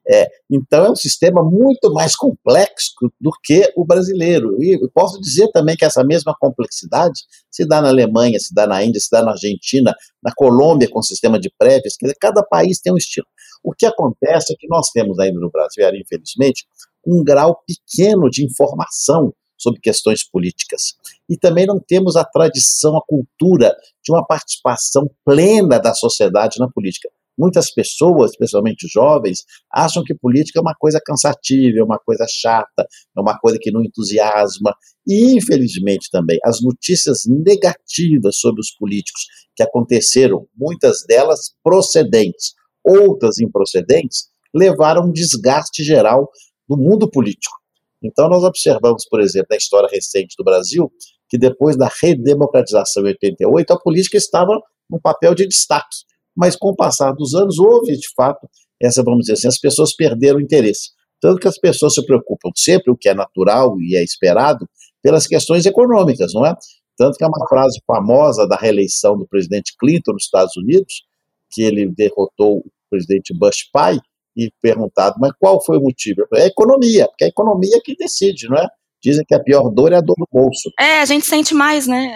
É, 0.07 0.27
então 0.49 0.85
é 0.85 0.91
um 0.91 0.95
sistema 0.95 1.43
muito 1.43 1.91
mais 1.93 2.15
complexo 2.15 2.93
do 3.19 3.31
que 3.43 3.71
o 3.75 3.85
brasileiro. 3.85 4.61
E 4.61 4.79
posso 4.93 5.19
dizer 5.19 5.49
também 5.51 5.75
que 5.75 5.85
essa 5.85 6.03
mesma 6.03 6.35
complexidade 6.39 7.21
se 7.49 7.65
dá 7.65 7.81
na 7.81 7.89
Alemanha, 7.89 8.39
se 8.39 8.53
dá 8.53 8.65
na 8.65 8.83
Índia, 8.83 8.99
se 8.99 9.09
dá 9.11 9.21
na 9.23 9.31
Argentina, 9.31 9.93
na 10.23 10.31
Colômbia 10.35 10.89
com 10.89 11.01
sistema 11.01 11.39
de 11.39 11.51
prévias, 11.57 11.95
quer 11.97 12.07
dizer, 12.07 12.17
cada 12.19 12.43
país 12.43 12.79
tem 12.79 12.93
um 12.93 12.97
estilo. 12.97 13.27
O 13.63 13.73
que 13.73 13.85
acontece 13.85 14.53
é 14.53 14.55
que 14.57 14.67
nós 14.67 14.89
temos 14.89 15.19
ainda 15.19 15.39
no 15.39 15.51
Brasil, 15.51 15.85
infelizmente, 15.95 16.65
um 17.05 17.23
grau 17.23 17.61
pequeno 17.67 18.29
de 18.29 18.45
informação 18.45 19.33
sobre 19.57 19.79
questões 19.79 20.27
políticas. 20.27 20.95
E 21.29 21.37
também 21.37 21.67
não 21.67 21.79
temos 21.79 22.15
a 22.15 22.25
tradição, 22.25 22.97
a 22.97 23.05
cultura 23.05 23.75
de 24.03 24.11
uma 24.11 24.25
participação 24.25 25.09
plena 25.23 25.77
da 25.77 25.93
sociedade 25.93 26.59
na 26.59 26.67
política. 26.67 27.09
Muitas 27.37 27.73
pessoas, 27.73 28.31
especialmente 28.31 28.87
jovens, 28.87 29.43
acham 29.71 30.03
que 30.03 30.13
política 30.13 30.59
é 30.59 30.61
uma 30.61 30.75
coisa 30.75 30.99
cansativa, 31.03 31.79
é 31.79 31.83
uma 31.83 31.97
coisa 31.97 32.25
chata, 32.29 32.85
é 33.17 33.21
uma 33.21 33.37
coisa 33.39 33.57
que 33.59 33.71
não 33.71 33.83
entusiasma. 33.83 34.75
E, 35.07 35.35
infelizmente, 35.37 36.09
também, 36.11 36.37
as 36.43 36.61
notícias 36.61 37.23
negativas 37.25 38.37
sobre 38.37 38.61
os 38.61 38.71
políticos 38.71 39.23
que 39.55 39.63
aconteceram, 39.63 40.45
muitas 40.55 41.03
delas 41.07 41.53
procedentes, 41.63 42.53
outras 42.83 43.39
improcedentes, 43.39 44.25
levaram 44.53 45.05
um 45.05 45.11
desgaste 45.11 45.83
geral 45.83 46.29
no 46.69 46.77
mundo 46.77 47.09
político. 47.09 47.55
Então, 48.03 48.27
nós 48.27 48.43
observamos, 48.43 49.05
por 49.09 49.21
exemplo, 49.21 49.47
na 49.51 49.57
história 49.57 49.89
recente 49.89 50.35
do 50.37 50.43
Brasil, 50.43 50.91
que 51.29 51.37
depois 51.37 51.77
da 51.77 51.89
redemocratização 52.01 53.03
em 53.03 53.07
88, 53.07 53.71
a 53.71 53.79
política 53.79 54.17
estava 54.17 54.59
num 54.89 54.99
papel 54.99 55.33
de 55.33 55.47
destaque 55.47 56.10
mas 56.35 56.55
com 56.55 56.69
o 56.69 56.75
passar 56.75 57.11
dos 57.13 57.33
anos 57.33 57.59
houve, 57.59 57.97
de 57.97 58.07
fato, 58.15 58.47
essa, 58.81 59.03
vamos 59.03 59.21
dizer 59.21 59.33
assim, 59.33 59.47
as 59.47 59.59
pessoas 59.59 59.95
perderam 59.95 60.39
o 60.39 60.41
interesse. 60.41 60.89
Tanto 61.19 61.39
que 61.39 61.47
as 61.47 61.57
pessoas 61.57 61.93
se 61.93 62.05
preocupam 62.05 62.49
sempre, 62.55 62.91
o 62.91 62.97
que 62.97 63.09
é 63.09 63.13
natural 63.13 63.79
e 63.79 63.95
é 63.95 64.03
esperado, 64.03 64.67
pelas 65.03 65.27
questões 65.27 65.65
econômicas, 65.65 66.33
não 66.33 66.45
é? 66.45 66.55
Tanto 66.97 67.17
que 67.17 67.23
é 67.23 67.27
uma 67.27 67.47
frase 67.47 67.79
famosa 67.85 68.47
da 68.47 68.55
reeleição 68.55 69.17
do 69.17 69.27
presidente 69.27 69.73
Clinton 69.79 70.13
nos 70.13 70.23
Estados 70.23 70.55
Unidos, 70.57 71.03
que 71.51 71.61
ele 71.61 71.91
derrotou 71.91 72.59
o 72.59 72.71
presidente 72.89 73.33
Bush 73.37 73.69
pai, 73.71 73.99
e 74.35 74.51
perguntado, 74.61 75.15
mas 75.19 75.33
qual 75.39 75.63
foi 75.63 75.77
o 75.77 75.81
motivo? 75.81 76.25
É 76.33 76.43
a 76.43 76.47
economia, 76.47 77.07
porque 77.07 77.25
é 77.25 77.27
a 77.27 77.29
economia 77.29 77.81
que 77.83 77.95
decide, 77.95 78.47
não 78.47 78.57
é? 78.57 78.67
Dizem 79.03 79.25
que 79.27 79.33
a 79.33 79.39
pior 79.39 79.69
dor 79.69 79.91
é 79.91 79.97
a 79.97 80.01
dor 80.01 80.15
no 80.17 80.27
bolso. 80.31 80.69
É, 80.79 81.01
a 81.01 81.05
gente 81.05 81.25
sente 81.25 81.53
mais, 81.53 81.87
né? 81.87 82.15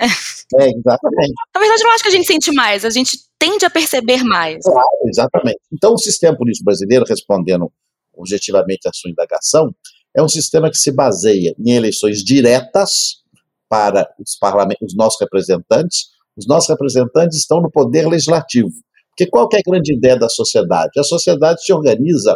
É, 0.59 0.69
exatamente. 0.69 1.33
Na 1.53 1.59
verdade, 1.59 1.81
eu 1.81 1.87
não 1.87 1.93
acho 1.93 2.03
que 2.03 2.09
a 2.09 2.11
gente 2.11 2.27
sente 2.27 2.51
mais, 2.53 2.85
a 2.85 2.89
gente 2.91 3.17
tende 3.39 3.65
a 3.65 3.69
perceber 3.69 4.23
mais. 4.23 4.63
Claro, 4.63 4.87
exatamente. 5.07 5.59
Então, 5.73 5.93
o 5.93 5.97
sistema 5.97 6.37
político 6.37 6.65
brasileiro, 6.65 7.03
respondendo 7.07 7.71
objetivamente 8.15 8.87
à 8.87 8.91
sua 8.93 9.09
indagação, 9.09 9.73
é 10.15 10.21
um 10.21 10.29
sistema 10.29 10.69
que 10.69 10.77
se 10.77 10.91
baseia 10.91 11.53
em 11.59 11.71
eleições 11.71 12.23
diretas 12.23 13.23
para 13.67 14.07
os, 14.19 14.37
os 14.81 14.95
nossos 14.95 15.19
representantes. 15.19 16.05
Os 16.37 16.47
nossos 16.47 16.69
representantes 16.69 17.39
estão 17.39 17.61
no 17.61 17.71
poder 17.71 18.07
legislativo. 18.07 18.69
Porque 19.09 19.29
qual 19.29 19.47
é 19.53 19.57
a 19.57 19.61
grande 19.65 19.93
ideia 19.93 20.17
da 20.17 20.29
sociedade? 20.29 20.99
A 20.99 21.03
sociedade 21.03 21.63
se 21.63 21.73
organiza 21.73 22.35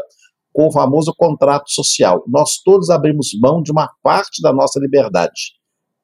com 0.54 0.68
o 0.68 0.72
famoso 0.72 1.14
contrato 1.18 1.70
social. 1.70 2.24
Nós 2.28 2.62
todos 2.64 2.90
abrimos 2.90 3.30
mão 3.42 3.62
de 3.62 3.72
uma 3.72 3.90
parte 4.02 4.42
da 4.42 4.52
nossa 4.52 4.80
liberdade 4.80 5.54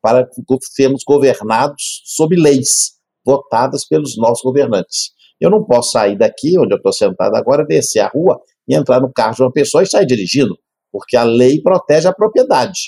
para 0.01 0.27
sermos 0.73 1.03
governados 1.03 2.01
sob 2.05 2.35
leis 2.35 2.93
votadas 3.25 3.85
pelos 3.87 4.15
nossos 4.17 4.43
governantes. 4.43 5.11
Eu 5.41 5.49
não 5.49 5.63
posso 5.63 5.91
sair 5.91 6.17
daqui, 6.17 6.57
onde 6.59 6.73
eu 6.73 6.77
estou 6.77 6.93
sentado 6.93 7.35
agora, 7.35 7.65
descer 7.65 7.99
a 7.99 8.07
rua 8.07 8.39
e 8.67 8.75
entrar 8.75 9.01
no 9.01 9.11
carro 9.11 9.35
de 9.35 9.41
uma 9.41 9.51
pessoa 9.51 9.83
e 9.83 9.87
sair 9.87 10.05
dirigindo, 10.05 10.55
porque 10.91 11.17
a 11.17 11.23
lei 11.23 11.61
protege 11.61 12.07
a 12.07 12.13
propriedade. 12.13 12.79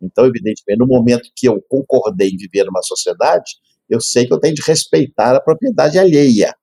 Então, 0.00 0.24
evidentemente, 0.24 0.78
no 0.78 0.86
momento 0.86 1.28
que 1.36 1.48
eu 1.48 1.60
concordei 1.68 2.28
em 2.28 2.36
viver 2.36 2.64
numa 2.64 2.82
sociedade, 2.82 3.52
eu 3.88 4.00
sei 4.00 4.26
que 4.26 4.32
eu 4.32 4.40
tenho 4.40 4.54
de 4.54 4.62
respeitar 4.62 5.36
a 5.36 5.40
propriedade 5.40 5.98
alheia. 5.98 6.54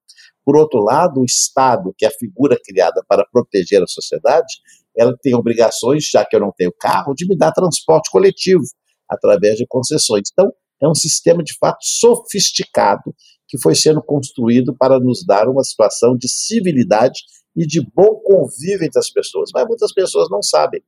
Por 0.49 0.57
outro 0.57 0.79
lado, 0.79 1.21
o 1.21 1.25
Estado, 1.25 1.93
que 1.95 2.03
é 2.03 2.07
a 2.07 2.11
figura 2.11 2.57
criada 2.65 3.05
para 3.07 3.23
proteger 3.31 3.83
a 3.83 3.85
sociedade, 3.85 4.55
ela 4.97 5.15
tem 5.21 5.35
obrigações, 5.35 6.09
já 6.11 6.25
que 6.25 6.35
eu 6.35 6.39
não 6.39 6.51
tenho 6.51 6.73
carro, 6.73 7.13
de 7.13 7.27
me 7.27 7.37
dar 7.37 7.51
transporte 7.51 8.09
coletivo 8.09 8.63
através 9.07 9.57
de 9.57 9.67
concessões. 9.67 10.29
Então, 10.33 10.51
é 10.81 10.87
um 10.87 10.95
sistema 10.95 11.43
de 11.43 11.55
fato 11.55 11.77
sofisticado 11.83 13.13
que 13.47 13.61
foi 13.61 13.75
sendo 13.75 14.01
construído 14.01 14.75
para 14.75 14.99
nos 14.99 15.23
dar 15.23 15.47
uma 15.47 15.63
situação 15.63 16.17
de 16.17 16.27
civilidade 16.27 17.19
e 17.55 17.63
de 17.63 17.79
bom 17.95 18.19
convívio 18.23 18.87
entre 18.87 18.97
as 18.97 19.11
pessoas, 19.11 19.51
mas 19.53 19.67
muitas 19.67 19.93
pessoas 19.93 20.31
não 20.31 20.41
sabem. 20.41 20.81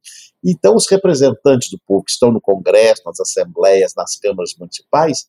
Então, 0.43 0.73
os 0.73 0.89
representantes 0.89 1.69
do 1.69 1.77
povo 1.85 2.03
que 2.03 2.09
estão 2.13 2.31
no 2.31 2.41
Congresso, 2.41 3.03
nas 3.05 3.19
assembleias, 3.19 3.93
nas 3.95 4.17
câmaras 4.17 4.55
municipais, 4.57 5.27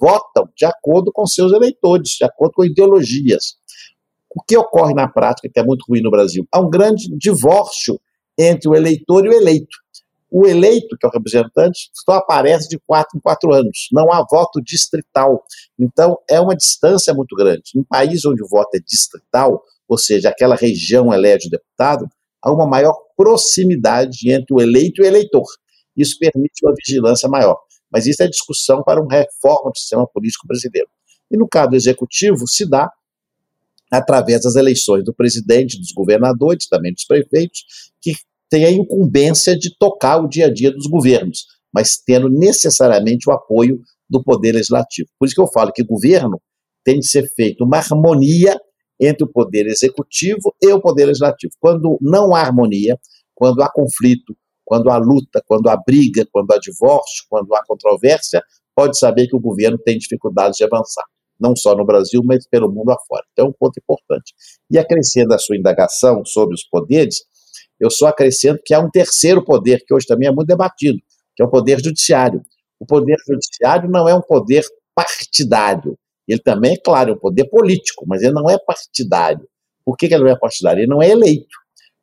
votam 0.00 0.48
de 0.56 0.64
acordo 0.64 1.12
com 1.12 1.26
seus 1.26 1.52
eleitores, 1.52 2.10
de 2.18 2.24
acordo 2.24 2.54
com 2.54 2.64
ideologias. 2.64 3.56
O 4.36 4.42
que 4.42 4.54
ocorre 4.54 4.92
na 4.92 5.08
prática, 5.08 5.48
que 5.48 5.58
é 5.58 5.64
muito 5.64 5.86
ruim 5.88 6.02
no 6.02 6.10
Brasil? 6.10 6.46
Há 6.52 6.60
um 6.60 6.68
grande 6.68 7.08
divórcio 7.16 7.98
entre 8.38 8.68
o 8.68 8.74
eleitor 8.74 9.24
e 9.24 9.30
o 9.30 9.32
eleito. 9.32 9.78
O 10.30 10.46
eleito, 10.46 10.94
que 11.00 11.06
é 11.06 11.08
o 11.08 11.10
representante, 11.10 11.88
só 12.04 12.16
aparece 12.16 12.68
de 12.68 12.78
quatro 12.86 13.16
em 13.16 13.20
quatro 13.20 13.54
anos. 13.54 13.88
Não 13.90 14.12
há 14.12 14.22
voto 14.30 14.60
distrital. 14.62 15.42
Então, 15.78 16.18
é 16.28 16.38
uma 16.38 16.54
distância 16.54 17.14
muito 17.14 17.34
grande. 17.34 17.62
Em 17.74 17.82
país 17.82 18.26
onde 18.26 18.42
o 18.42 18.46
voto 18.46 18.76
é 18.76 18.78
distrital, 18.78 19.64
ou 19.88 19.96
seja, 19.96 20.28
aquela 20.28 20.54
região 20.54 21.14
elege 21.14 21.46
o 21.46 21.50
deputado, 21.50 22.06
há 22.42 22.52
uma 22.52 22.66
maior 22.66 22.94
proximidade 23.16 24.30
entre 24.30 24.54
o 24.54 24.60
eleito 24.60 25.00
e 25.00 25.06
o 25.06 25.06
eleitor. 25.06 25.46
Isso 25.96 26.18
permite 26.18 26.62
uma 26.62 26.74
vigilância 26.76 27.26
maior. 27.26 27.58
Mas 27.90 28.06
isso 28.06 28.22
é 28.22 28.28
discussão 28.28 28.82
para 28.82 29.00
uma 29.00 29.14
reforma 29.14 29.70
do 29.70 29.78
sistema 29.78 30.06
político 30.06 30.46
brasileiro. 30.46 30.88
E 31.30 31.38
no 31.38 31.48
caso 31.48 31.70
do 31.70 31.76
executivo, 31.76 32.46
se 32.46 32.68
dá 32.68 32.90
através 33.90 34.42
das 34.42 34.56
eleições 34.56 35.04
do 35.04 35.14
presidente, 35.14 35.78
dos 35.78 35.92
governadores, 35.92 36.68
também 36.68 36.92
dos 36.92 37.04
prefeitos, 37.04 37.64
que 38.00 38.14
tem 38.48 38.64
a 38.64 38.70
incumbência 38.70 39.56
de 39.56 39.76
tocar 39.78 40.18
o 40.18 40.28
dia 40.28 40.46
a 40.46 40.52
dia 40.52 40.70
dos 40.72 40.86
governos, 40.86 41.46
mas 41.72 41.96
tendo 42.04 42.28
necessariamente 42.28 43.28
o 43.28 43.32
apoio 43.32 43.80
do 44.08 44.22
poder 44.22 44.52
legislativo. 44.52 45.08
Por 45.18 45.26
isso 45.26 45.34
que 45.34 45.40
eu 45.40 45.50
falo 45.52 45.72
que 45.72 45.82
governo 45.84 46.40
tem 46.84 46.98
de 47.00 47.08
ser 47.08 47.28
feito 47.34 47.64
uma 47.64 47.78
harmonia 47.78 48.56
entre 49.00 49.24
o 49.24 49.30
poder 49.30 49.66
executivo 49.66 50.54
e 50.62 50.72
o 50.72 50.80
poder 50.80 51.06
legislativo. 51.06 51.52
Quando 51.60 51.98
não 52.00 52.34
há 52.34 52.40
harmonia, 52.40 52.98
quando 53.34 53.60
há 53.62 53.70
conflito, 53.70 54.36
quando 54.64 54.90
há 54.90 54.96
luta, 54.96 55.42
quando 55.46 55.68
há 55.68 55.76
briga, 55.76 56.26
quando 56.32 56.52
há 56.52 56.58
divórcio, 56.58 57.24
quando 57.28 57.54
há 57.54 57.64
controvérsia, 57.66 58.42
pode 58.74 58.98
saber 58.98 59.26
que 59.26 59.36
o 59.36 59.40
governo 59.40 59.78
tem 59.78 59.98
dificuldades 59.98 60.56
de 60.56 60.64
avançar, 60.64 61.04
não 61.40 61.54
só 61.56 61.74
no 61.74 61.84
Brasil, 61.84 62.22
mas 62.24 62.46
pelo 62.48 62.70
mundo 62.70 62.90
afora. 62.90 63.24
Então 63.32 63.46
é 63.46 63.48
um 63.48 63.52
ponto 63.52 63.78
importante. 63.78 64.34
E 64.70 64.78
acrescendo 64.78 65.34
a 65.34 65.38
sua 65.38 65.56
indagação 65.56 66.24
sobre 66.24 66.54
os 66.54 66.64
poderes, 66.64 67.22
eu 67.78 67.90
só 67.90 68.06
acrescento 68.06 68.62
que 68.64 68.74
há 68.74 68.80
um 68.80 68.90
terceiro 68.90 69.44
poder, 69.44 69.82
que 69.86 69.94
hoje 69.94 70.06
também 70.06 70.28
é 70.28 70.32
muito 70.32 70.48
debatido, 70.48 70.98
que 71.34 71.42
é 71.42 71.46
o 71.46 71.50
poder 71.50 71.78
judiciário. 71.82 72.42
O 72.80 72.86
poder 72.86 73.16
judiciário 73.26 73.88
não 73.90 74.08
é 74.08 74.14
um 74.14 74.22
poder 74.22 74.64
partidário, 74.94 75.96
ele 76.26 76.40
também, 76.40 76.74
é 76.74 76.76
claro, 76.76 77.10
é 77.10 77.14
um 77.14 77.18
poder 77.18 77.44
político, 77.48 78.04
mas 78.06 78.22
ele 78.22 78.32
não 78.32 78.50
é 78.50 78.58
partidário. 78.58 79.46
Por 79.84 79.96
que 79.96 80.06
ele 80.06 80.18
não 80.18 80.28
é 80.28 80.38
partidário? 80.38 80.80
Ele 80.80 80.90
não 80.90 81.00
é 81.00 81.10
eleito. 81.10 81.56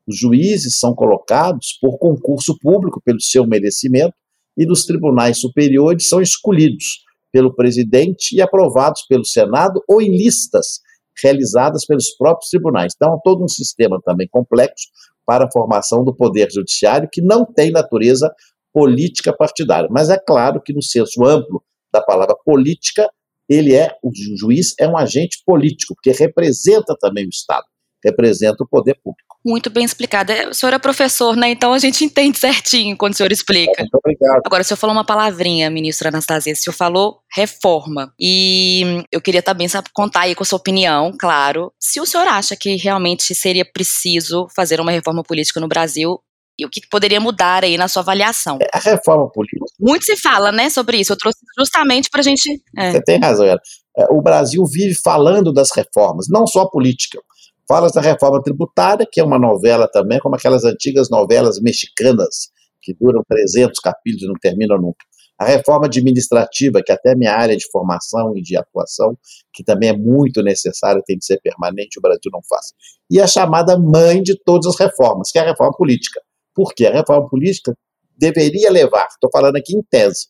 Os 0.08 0.18
juízes 0.18 0.80
são 0.80 0.96
colocados 0.96 1.78
por 1.82 1.98
concurso 1.98 2.58
público, 2.60 3.02
pelo 3.04 3.20
seu 3.20 3.46
merecimento, 3.46 4.14
e 4.58 4.66
nos 4.66 4.86
tribunais 4.86 5.40
superiores 5.40 6.08
são 6.08 6.22
escolhidos 6.22 7.03
pelo 7.34 7.54
presidente 7.54 8.36
e 8.36 8.42
aprovados 8.42 9.02
pelo 9.10 9.26
Senado 9.26 9.84
ou 9.90 10.00
em 10.02 10.16
listas 10.16 10.80
realizadas 11.22 11.86
pelos 11.86 12.16
próprios 12.16 12.50
tribunais. 12.50 12.94
Então, 12.96 13.14
há 13.14 13.20
todo 13.24 13.44
um 13.44 13.48
sistema 13.48 14.00
também 14.06 14.28
complexo 14.30 14.88
para 15.26 15.46
a 15.46 15.52
formação 15.52 16.04
do 16.04 16.16
poder 16.16 16.50
judiciário 16.52 17.10
que 17.12 17.22
não 17.22 17.44
tem 17.46 17.72
natureza 17.72 18.32
política 18.72 19.36
partidária. 19.36 19.90
Mas 19.92 20.10
é 20.10 20.18
claro 20.18 20.62
que, 20.62 20.74
no 20.74 20.82
senso 20.82 21.26
amplo 21.26 21.64
da 21.92 22.02
palavra 22.02 22.36
política, 22.46 23.10
ele 23.50 23.74
é, 23.74 23.90
o 24.04 24.12
juiz 24.40 24.74
é 24.80 24.88
um 24.88 24.98
agente 24.98 25.42
político, 25.46 25.96
porque 25.96 26.12
representa 26.12 26.96
também 27.00 27.26
o 27.26 27.30
Estado, 27.30 27.66
representa 28.04 28.64
o 28.64 28.68
poder 28.68 29.00
público. 29.04 29.33
Muito 29.46 29.70
bem 29.70 29.84
explicado. 29.84 30.32
É, 30.32 30.48
o 30.48 30.54
senhor 30.54 30.74
é 30.74 30.80
professor, 30.80 31.36
né? 31.36 31.50
Então 31.50 31.74
a 31.74 31.80
gente 31.80 32.06
entende 32.06 32.40
certinho 32.40 32.96
quando 32.96 33.14
o 33.14 33.16
senhor 33.16 33.32
explica. 33.32 33.82
Muito 33.82 33.96
obrigado. 33.96 34.42
Agora, 34.46 34.62
o 34.62 34.66
senhor 34.66 34.78
falou 34.78 34.96
uma 34.96 35.06
palavrinha, 35.06 35.70
ministra 35.70 36.10
Anastasia. 36.10 36.54
O 36.54 36.56
senhor 36.56 36.74
falou 36.74 37.20
reforma. 37.36 38.14
E 38.18 39.04
eu 39.12 39.20
queria 39.20 39.42
também 39.42 39.68
sabe, 39.68 39.90
contar 39.94 40.22
aí 40.22 40.36
com 40.36 40.44
a 40.44 40.46
sua 40.46 40.58
opinião, 40.58 41.12
claro. 41.20 41.74
Se 41.80 42.00
o 42.00 42.06
senhor 42.06 42.28
acha 42.28 42.56
que 42.56 42.76
realmente 42.78 43.36
seria 43.36 43.66
preciso 43.66 44.48
fazer 44.56 44.80
uma 44.80 44.92
reforma 44.92 45.24
política 45.24 45.60
no 45.60 45.68
Brasil 45.68 46.20
e 46.58 46.66
o 46.66 46.70
que 46.70 46.82
poderia 46.90 47.20
mudar 47.20 47.64
aí 47.64 47.78
na 47.78 47.88
sua 47.88 48.02
avaliação? 48.02 48.60
É, 48.62 48.68
a 48.74 48.80
reforma 48.80 49.30
política. 49.30 49.66
Muito 49.80 50.06
se 50.06 50.16
fala, 50.16 50.52
né, 50.52 50.70
sobre 50.70 50.98
isso. 50.98 51.12
Eu 51.12 51.18
trouxe 51.18 51.40
justamente 51.58 52.10
para 52.10 52.22
a 52.22 52.24
gente. 52.24 52.62
É. 52.78 52.92
Você 52.92 53.04
tem 53.04 53.20
razão, 53.20 53.46
Era. 53.46 53.60
É, 53.98 54.06
o 54.12 54.22
Brasil 54.22 54.64
vive 54.66 54.96
falando 55.04 55.52
das 55.52 55.70
reformas, 55.76 56.28
não 56.30 56.48
só 56.48 56.68
política. 56.68 57.20
Fala 57.68 57.90
da 57.90 58.02
reforma 58.02 58.42
tributária, 58.42 59.08
que 59.10 59.22
é 59.22 59.24
uma 59.24 59.40
novela 59.40 59.88
também, 59.88 60.20
como 60.20 60.36
aquelas 60.36 60.64
antigas 60.66 61.10
novelas 61.10 61.60
mexicanas, 61.62 62.52
que 62.82 62.94
duram 62.94 63.22
300 63.28 63.80
capítulos 63.80 64.24
e 64.24 64.28
não 64.28 64.36
terminam 64.40 64.78
nunca. 64.78 65.06
A 65.40 65.46
reforma 65.46 65.88
administrativa, 65.88 66.82
que 66.86 66.92
até 66.92 67.12
é 67.12 67.16
minha 67.16 67.34
área 67.34 67.58
de 67.58 67.66
formação 67.72 68.38
e 68.38 68.42
de 68.42 68.56
atuação, 68.56 69.18
que 69.54 69.64
também 69.64 69.90
é 69.90 69.98
muito 69.98 70.44
necessária, 70.44 71.02
tem 71.06 71.18
de 71.18 71.26
ser 71.26 71.40
permanente, 71.42 71.98
o 71.98 72.02
Brasil 72.02 72.30
não 72.32 72.42
faz. 72.48 72.68
E 73.10 73.20
a 73.20 73.28
chamada 73.28 73.78
mãe 73.78 74.22
de 74.22 74.38
todas 74.46 74.68
as 74.68 74.80
reformas, 74.80 75.32
que 75.32 75.40
é 75.40 75.42
a 75.42 75.46
reforma 75.46 75.76
política 75.76 76.22
porque 76.56 76.86
a 76.86 76.94
reforma 76.94 77.28
política 77.28 77.76
deveria 78.18 78.72
levar, 78.72 79.08
estou 79.08 79.30
falando 79.32 79.56
aqui 79.56 79.76
em 79.76 79.82
tese, 79.90 80.28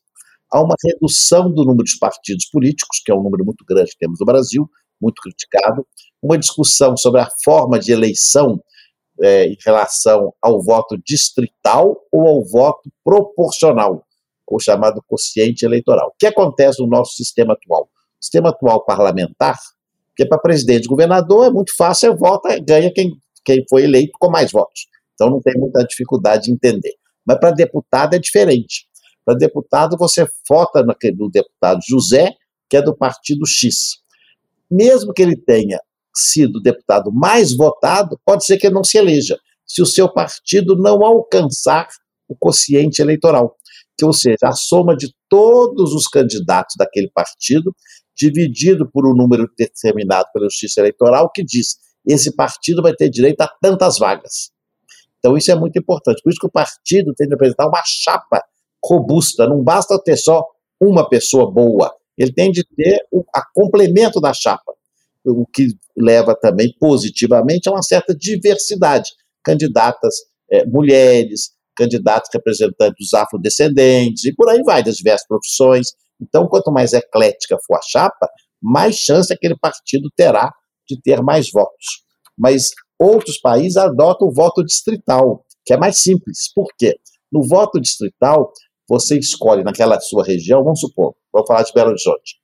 a 0.52 0.62
uma 0.62 0.76
redução 0.84 1.52
do 1.52 1.65
número 1.65 1.84
de 1.84 1.98
partidos 2.00 2.46
políticos, 2.52 3.02
que 3.04 3.12
é 3.12 3.15
um 3.15 3.24
número 3.24 3.43
muito 3.43 3.65
grande 3.65 3.91
que 3.91 3.98
temos 3.98 4.19
no 4.19 4.26
Brasil, 4.26 4.69
muito 5.04 5.22
criticado, 5.22 5.86
uma 6.22 6.38
discussão 6.38 6.96
sobre 6.96 7.20
a 7.20 7.28
forma 7.44 7.78
de 7.78 7.92
eleição 7.92 8.60
é, 9.22 9.48
em 9.48 9.58
relação 9.63 10.34
ao 10.42 10.62
voto 10.62 10.98
distrital 11.06 11.98
ou 12.12 12.28
ao 12.28 12.46
voto 12.46 12.89
proporcional, 13.04 14.06
o 14.50 14.60
chamado 14.60 15.04
quociente 15.08 15.66
eleitoral. 15.66 16.10
O 16.10 16.18
que 16.18 16.28
acontece 16.28 16.82
no 16.82 16.88
nosso 16.88 17.13
sistema 17.13 17.54
atual? 17.54 17.89
Sistema 18.20 18.50
atual 18.50 18.86
parlamentar, 18.86 19.58
que 20.16 20.26
para 20.26 20.38
presidente 20.38 20.86
e 20.86 20.88
governador 20.88 21.48
é 21.48 21.50
muito 21.50 21.76
fácil, 21.76 22.12
é 22.12 22.16
vota, 22.16 22.60
ganha 22.60 22.92
quem, 22.94 23.12
quem 23.44 23.63
foi 23.70 23.84
eleito 23.84 24.13
com 24.20 24.30
mais 24.30 24.52
votos. 24.52 24.88
Então 25.13 25.30
não 25.30 25.42
tem 25.42 25.54
muita 25.60 25.84
dificuldade 25.84 26.44
de 26.44 26.52
entender. 26.52 26.94
Mas 27.26 27.39
para 27.39 27.52
deputado 27.52 28.13
é 28.13 28.20
diferente. 28.20 28.86
Para 29.26 29.36
deputado, 29.36 29.98
você 29.98 30.28
vota 30.50 30.84
no 30.84 31.30
deputado 31.30 31.80
José, 31.88 32.34
que 32.70 32.78
é 32.78 32.82
do 32.82 32.96
partido 32.96 33.46
X. 33.46 34.03
Mesmo 34.74 35.14
que 35.14 35.22
ele 35.22 35.36
tenha 35.36 35.80
sido 36.16 36.60
deputado 36.60 37.12
mais 37.12 37.56
votado, 37.56 38.20
pode 38.26 38.46
ser 38.46 38.58
que 38.58 38.68
ele 38.68 38.76
não 38.76 38.84
se 38.84 38.98
eleja, 38.98 39.38
se 39.66 39.82
o 39.82 39.86
seu 39.86 40.12
partido 40.12 40.76
não 40.76 41.04
alcançar 41.04 41.88
o 42.28 42.36
quociente 42.36 43.02
eleitoral, 43.02 43.56
que, 43.98 44.04
ou 44.04 44.14
seja, 44.14 44.38
a 44.46 44.52
soma 44.52 44.96
de 44.96 45.14
todos 45.30 45.94
os 45.94 46.08
candidatos 46.08 46.76
daquele 46.78 47.10
partido, 47.14 47.72
dividido 48.16 48.90
por 48.92 49.08
um 49.08 49.16
número 49.16 49.48
determinado 49.58 50.28
pela 50.34 50.46
justiça 50.46 50.82
eleitoral, 50.82 51.32
que 51.32 51.44
diz 51.44 51.78
esse 52.06 52.36
partido 52.36 52.82
vai 52.82 52.94
ter 52.94 53.10
direito 53.10 53.42
a 53.42 53.48
tantas 53.62 53.98
vagas. 53.98 54.52
Então 55.20 55.38
isso 55.38 55.52
é 55.52 55.56
muito 55.56 55.80
importante. 55.80 56.22
Por 56.22 56.30
isso 56.32 56.40
que 56.40 56.48
o 56.48 56.52
partido 56.52 57.14
tem 57.16 57.28
de 57.28 57.34
apresentar 57.34 57.68
uma 57.68 57.82
chapa 57.86 58.44
robusta, 58.84 59.48
não 59.48 59.64
basta 59.64 59.98
ter 60.04 60.18
só 60.18 60.44
uma 60.82 61.08
pessoa 61.08 61.50
boa, 61.50 61.96
ele 62.17 62.34
tem 62.34 62.52
de 62.52 62.63
ter 62.76 62.99
o 63.12 63.23
a 63.36 63.43
complemento 63.54 64.19
da 64.19 64.34
chapa, 64.34 64.73
o 65.26 65.45
que 65.45 65.69
leva 65.97 66.36
também 66.36 66.73
positivamente 66.80 67.67
a 67.67 67.71
uma 67.71 67.82
certa 67.82 68.15
diversidade. 68.15 69.10
Candidatas 69.43 70.15
é, 70.52 70.65
mulheres, 70.65 71.52
candidatos 71.76 72.30
representantes 72.34 72.95
dos 72.99 73.13
afrodescendentes, 73.13 74.23
e 74.26 74.34
por 74.34 74.49
aí 74.49 74.62
vai, 74.63 74.84
das 74.84 74.95
diversas 74.95 75.28
profissões. 75.28 75.88
Então, 76.21 76.47
quanto 76.47 76.71
mais 76.71 76.93
eclética 76.93 77.58
for 77.65 77.76
a 77.76 77.82
chapa, 77.82 78.30
mais 78.62 78.95
chance 78.95 79.34
aquele 79.34 79.58
partido 79.58 80.10
terá 80.15 80.54
de 80.88 81.02
ter 81.02 81.21
mais 81.21 81.49
votos. 81.52 82.04
Mas 82.38 82.71
Outros 83.04 83.38
países 83.38 83.76
adotam 83.76 84.30
o 84.30 84.34
voto 84.34 84.63
distrital, 84.63 85.45
que 85.65 85.73
é 85.73 85.78
mais 85.78 86.02
simples. 86.02 86.49
Por 86.56 86.67
quê? 86.78 86.95
No 87.30 87.45
voto 87.45 87.78
distrital, 87.82 88.49
você 88.94 89.18
escolhe 89.18 89.64
naquela 89.64 90.00
sua 90.00 90.24
região, 90.24 90.64
vamos 90.64 90.80
supor, 90.80 91.16
vamos 91.32 91.48
falar 91.48 91.64
de 91.64 91.74
Belo 91.74 91.90
Horizonte, 91.90 92.36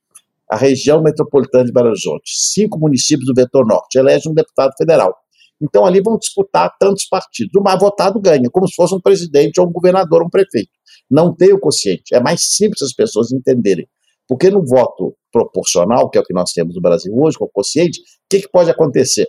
a 0.50 0.56
região 0.56 1.00
metropolitana 1.00 1.64
de 1.64 1.72
Belo 1.72 1.90
Horizonte, 1.90 2.32
cinco 2.36 2.76
municípios 2.76 3.24
do 3.26 3.34
vetor 3.34 3.64
norte, 3.64 3.96
elege 3.96 4.28
um 4.28 4.34
deputado 4.34 4.72
federal. 4.76 5.14
Então 5.62 5.86
ali 5.86 6.00
vão 6.02 6.18
disputar 6.18 6.74
tantos 6.80 7.06
partidos. 7.06 7.52
O 7.54 7.62
mais 7.62 7.78
votado 7.78 8.20
ganha, 8.20 8.50
como 8.50 8.66
se 8.66 8.74
fosse 8.74 8.94
um 8.94 9.00
presidente 9.00 9.60
ou 9.60 9.68
um 9.68 9.72
governador 9.72 10.22
ou 10.22 10.26
um 10.26 10.30
prefeito. 10.30 10.70
Não 11.08 11.32
tem 11.32 11.52
o 11.52 11.60
quociente. 11.60 12.14
É 12.14 12.20
mais 12.20 12.40
simples 12.56 12.82
as 12.82 12.92
pessoas 12.92 13.30
entenderem. 13.30 13.86
Porque 14.26 14.50
no 14.50 14.64
voto 14.64 15.14
proporcional, 15.30 16.08
que 16.08 16.18
é 16.18 16.20
o 16.20 16.24
que 16.24 16.32
nós 16.34 16.52
temos 16.52 16.74
no 16.74 16.80
Brasil 16.80 17.12
hoje, 17.14 17.36
com 17.38 17.44
o 17.44 17.50
quociente, 17.50 18.00
o 18.00 18.04
que, 18.28 18.40
que 18.40 18.48
pode 18.50 18.70
acontecer? 18.70 19.28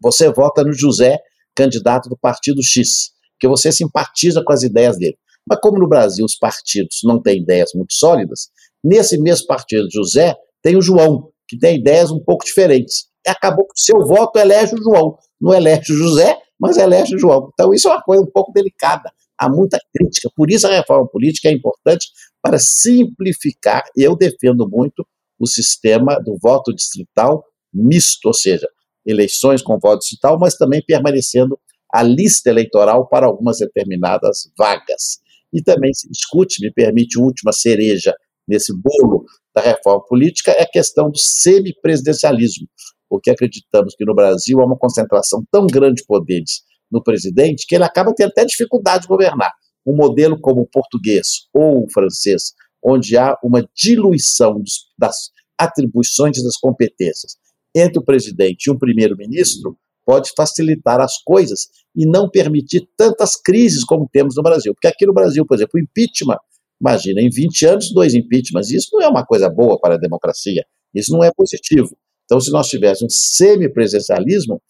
Você 0.00 0.30
vota 0.30 0.62
no 0.62 0.72
José, 0.72 1.18
candidato 1.56 2.08
do 2.08 2.16
partido 2.16 2.62
X, 2.62 3.12
que 3.38 3.48
você 3.48 3.72
simpatiza 3.72 4.44
com 4.44 4.52
as 4.52 4.62
ideias 4.62 4.98
dele. 4.98 5.16
Mas 5.48 5.58
como 5.60 5.78
no 5.78 5.88
Brasil 5.88 6.24
os 6.24 6.36
partidos 6.36 7.00
não 7.04 7.20
têm 7.20 7.42
ideias 7.42 7.70
muito 7.74 7.92
sólidas, 7.94 8.48
nesse 8.82 9.18
mesmo 9.18 9.46
partido 9.46 9.88
José 9.90 10.36
tem 10.62 10.76
o 10.76 10.82
João, 10.82 11.30
que 11.48 11.58
tem 11.58 11.78
ideias 11.78 12.10
um 12.10 12.20
pouco 12.20 12.44
diferentes. 12.44 13.06
E 13.26 13.30
acabou 13.30 13.66
que 13.66 13.72
o 13.76 13.82
seu 13.82 14.06
voto 14.06 14.38
elege 14.38 14.74
o 14.74 14.82
João. 14.82 15.16
Não 15.40 15.54
elege 15.54 15.92
o 15.92 15.96
José, 15.96 16.36
mas 16.58 16.76
elege 16.76 17.14
o 17.16 17.18
João. 17.18 17.50
Então 17.52 17.72
isso 17.74 17.88
é 17.88 17.92
uma 17.92 18.02
coisa 18.02 18.22
um 18.22 18.30
pouco 18.30 18.52
delicada. 18.52 19.10
Há 19.38 19.48
muita 19.48 19.78
crítica. 19.94 20.30
Por 20.36 20.50
isso 20.50 20.66
a 20.66 20.70
reforma 20.70 21.08
política 21.08 21.48
é 21.48 21.52
importante 21.52 22.08
para 22.42 22.58
simplificar. 22.58 23.82
Eu 23.96 24.16
defendo 24.16 24.68
muito 24.68 25.06
o 25.38 25.46
sistema 25.46 26.20
do 26.20 26.36
voto 26.40 26.74
distrital 26.74 27.44
misto, 27.72 28.26
ou 28.26 28.34
seja, 28.34 28.68
eleições 29.06 29.62
com 29.62 29.78
voto 29.78 30.00
distrital, 30.00 30.38
mas 30.38 30.56
também 30.56 30.82
permanecendo 30.86 31.58
a 31.92 32.02
lista 32.02 32.50
eleitoral 32.50 33.08
para 33.08 33.26
algumas 33.26 33.58
determinadas 33.58 34.50
vagas. 34.56 35.20
E 35.52 35.62
também 35.62 35.92
se 35.92 36.08
discute, 36.08 36.64
me 36.64 36.72
permite, 36.72 37.18
última 37.18 37.52
cereja 37.52 38.14
nesse 38.46 38.72
bolo 38.72 39.24
da 39.54 39.62
reforma 39.62 40.04
política, 40.06 40.52
é 40.52 40.62
a 40.62 40.70
questão 40.70 41.10
do 41.10 41.18
semipresidencialismo, 41.18 42.68
porque 43.08 43.30
acreditamos 43.30 43.94
que 43.96 44.04
no 44.04 44.14
Brasil 44.14 44.60
há 44.60 44.66
uma 44.66 44.78
concentração 44.78 45.44
tão 45.50 45.66
grande 45.66 45.96
de 45.96 46.06
poderes 46.06 46.62
no 46.90 47.02
presidente 47.02 47.64
que 47.66 47.74
ele 47.74 47.84
acaba 47.84 48.12
tendo 48.14 48.30
até 48.30 48.44
dificuldade 48.44 49.02
de 49.02 49.08
governar. 49.08 49.52
Um 49.86 49.94
modelo 49.96 50.38
como 50.40 50.62
o 50.62 50.68
português 50.68 51.48
ou 51.54 51.84
o 51.84 51.90
francês, 51.92 52.52
onde 52.84 53.16
há 53.16 53.36
uma 53.42 53.66
diluição 53.74 54.62
das 54.98 55.16
atribuições 55.58 56.38
e 56.38 56.42
das 56.42 56.56
competências 56.56 57.36
entre 57.74 57.98
o 57.98 58.04
presidente 58.04 58.66
e 58.66 58.70
um 58.70 58.78
primeiro-ministro, 58.78 59.76
pode 60.10 60.32
facilitar 60.36 61.00
as 61.00 61.22
coisas 61.22 61.68
e 61.94 62.04
não 62.04 62.28
permitir 62.28 62.84
tantas 62.96 63.36
crises 63.36 63.84
como 63.84 64.08
temos 64.12 64.34
no 64.34 64.42
Brasil. 64.42 64.74
Porque 64.74 64.88
aqui 64.88 65.06
no 65.06 65.14
Brasil, 65.14 65.46
por 65.46 65.54
exemplo, 65.54 65.70
o 65.76 65.78
impeachment, 65.78 66.38
imagina, 66.80 67.20
em 67.20 67.30
20 67.30 67.66
anos, 67.66 67.94
dois 67.94 68.12
impeachments, 68.12 68.72
isso 68.72 68.88
não 68.92 69.02
é 69.02 69.08
uma 69.08 69.24
coisa 69.24 69.48
boa 69.48 69.78
para 69.80 69.94
a 69.94 69.98
democracia, 69.98 70.64
isso 70.92 71.12
não 71.12 71.22
é 71.22 71.30
positivo. 71.30 71.96
Então, 72.24 72.40
se 72.40 72.50
nós 72.50 72.66
tivéssemos 72.66 73.14
um 73.14 73.16
semipresencialismo, 73.16 74.60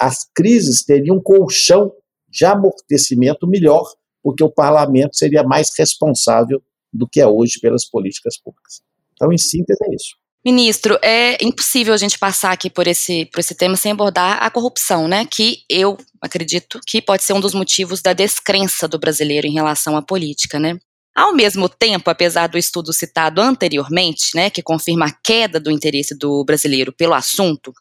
as 0.00 0.20
crises 0.34 0.82
teriam 0.82 1.16
um 1.16 1.22
colchão 1.22 1.92
de 2.26 2.46
amortecimento 2.46 3.46
melhor, 3.46 3.84
porque 4.22 4.42
o 4.42 4.50
parlamento 4.50 5.14
seria 5.14 5.42
mais 5.42 5.68
responsável 5.78 6.62
do 6.90 7.06
que 7.06 7.20
é 7.20 7.26
hoje 7.26 7.60
pelas 7.60 7.84
políticas 7.84 8.38
públicas. 8.38 8.80
Então, 9.12 9.30
em 9.30 9.36
síntese, 9.36 9.78
é 9.84 9.94
isso. 9.94 10.16
Ministro, 10.46 10.96
é 11.02 11.44
impossível 11.44 11.92
a 11.92 11.96
gente 11.96 12.20
passar 12.20 12.52
aqui 12.52 12.70
por 12.70 12.86
esse, 12.86 13.24
por 13.32 13.40
esse 13.40 13.52
tema 13.52 13.74
sem 13.74 13.90
abordar 13.90 14.40
a 14.40 14.48
corrupção, 14.48 15.08
né? 15.08 15.26
Que 15.26 15.64
eu 15.68 15.98
acredito 16.20 16.78
que 16.86 17.02
pode 17.02 17.24
ser 17.24 17.32
um 17.32 17.40
dos 17.40 17.52
motivos 17.52 18.00
da 18.00 18.12
descrença 18.12 18.86
do 18.86 18.96
brasileiro 18.96 19.48
em 19.48 19.54
relação 19.54 19.96
à 19.96 20.02
política, 20.02 20.60
né? 20.60 20.78
Ao 21.16 21.34
mesmo 21.34 21.68
tempo, 21.68 22.10
apesar 22.10 22.46
do 22.46 22.56
estudo 22.56 22.92
citado 22.92 23.40
anteriormente, 23.40 24.36
né, 24.36 24.48
que 24.48 24.62
confirma 24.62 25.06
a 25.06 25.16
queda 25.24 25.58
do 25.58 25.68
interesse 25.68 26.16
do 26.16 26.44
brasileiro 26.44 26.92
pelo 26.92 27.14
assunto, 27.14 27.72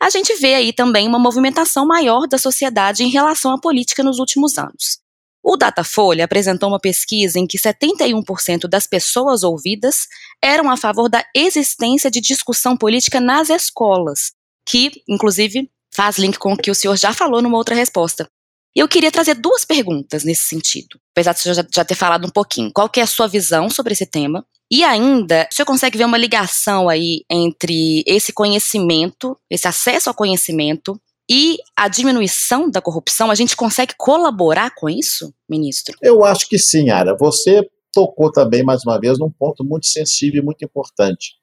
a 0.00 0.08
gente 0.08 0.34
vê 0.36 0.54
aí 0.54 0.72
também 0.72 1.06
uma 1.06 1.18
movimentação 1.18 1.86
maior 1.86 2.26
da 2.26 2.38
sociedade 2.38 3.04
em 3.04 3.10
relação 3.10 3.52
à 3.52 3.60
política 3.60 4.02
nos 4.02 4.18
últimos 4.18 4.56
anos. 4.56 5.03
O 5.46 5.58
Datafolha 5.58 6.24
apresentou 6.24 6.70
uma 6.70 6.80
pesquisa 6.80 7.38
em 7.38 7.46
que 7.46 7.58
71% 7.58 8.66
das 8.66 8.86
pessoas 8.86 9.42
ouvidas 9.42 10.06
eram 10.42 10.70
a 10.70 10.76
favor 10.76 11.06
da 11.10 11.22
existência 11.36 12.10
de 12.10 12.18
discussão 12.18 12.74
política 12.74 13.20
nas 13.20 13.50
escolas, 13.50 14.32
que, 14.66 14.90
inclusive, 15.06 15.70
faz 15.94 16.16
link 16.16 16.38
com 16.38 16.54
o 16.54 16.56
que 16.56 16.70
o 16.70 16.74
senhor 16.74 16.96
já 16.96 17.12
falou 17.12 17.42
numa 17.42 17.58
outra 17.58 17.74
resposta. 17.74 18.26
Eu 18.74 18.88
queria 18.88 19.12
trazer 19.12 19.34
duas 19.34 19.66
perguntas 19.66 20.24
nesse 20.24 20.48
sentido, 20.48 20.98
apesar 21.14 21.34
de 21.34 21.40
você 21.40 21.54
já, 21.54 21.66
já 21.72 21.84
ter 21.84 21.94
falado 21.94 22.26
um 22.26 22.30
pouquinho. 22.30 22.72
Qual 22.72 22.88
que 22.88 22.98
é 22.98 23.02
a 23.02 23.06
sua 23.06 23.28
visão 23.28 23.68
sobre 23.68 23.92
esse 23.92 24.06
tema? 24.06 24.46
E 24.72 24.82
ainda, 24.82 25.46
o 25.52 25.54
senhor 25.54 25.66
consegue 25.66 25.98
ver 25.98 26.06
uma 26.06 26.18
ligação 26.18 26.88
aí 26.88 27.22
entre 27.30 28.02
esse 28.06 28.32
conhecimento, 28.32 29.38
esse 29.50 29.68
acesso 29.68 30.08
ao 30.08 30.14
conhecimento 30.14 30.98
e 31.30 31.56
a 31.76 31.88
diminuição 31.88 32.70
da 32.70 32.80
corrupção, 32.80 33.30
a 33.30 33.34
gente 33.34 33.56
consegue 33.56 33.94
colaborar 33.96 34.74
com 34.74 34.88
isso, 34.88 35.32
ministro? 35.48 35.96
Eu 36.02 36.24
acho 36.24 36.48
que 36.48 36.58
sim, 36.58 36.90
Ara. 36.90 37.16
Você 37.18 37.66
tocou 37.92 38.30
também, 38.30 38.62
mais 38.62 38.82
uma 38.84 38.98
vez, 38.98 39.18
num 39.18 39.30
ponto 39.30 39.64
muito 39.64 39.86
sensível 39.86 40.42
e 40.42 40.44
muito 40.44 40.64
importante. 40.64 41.34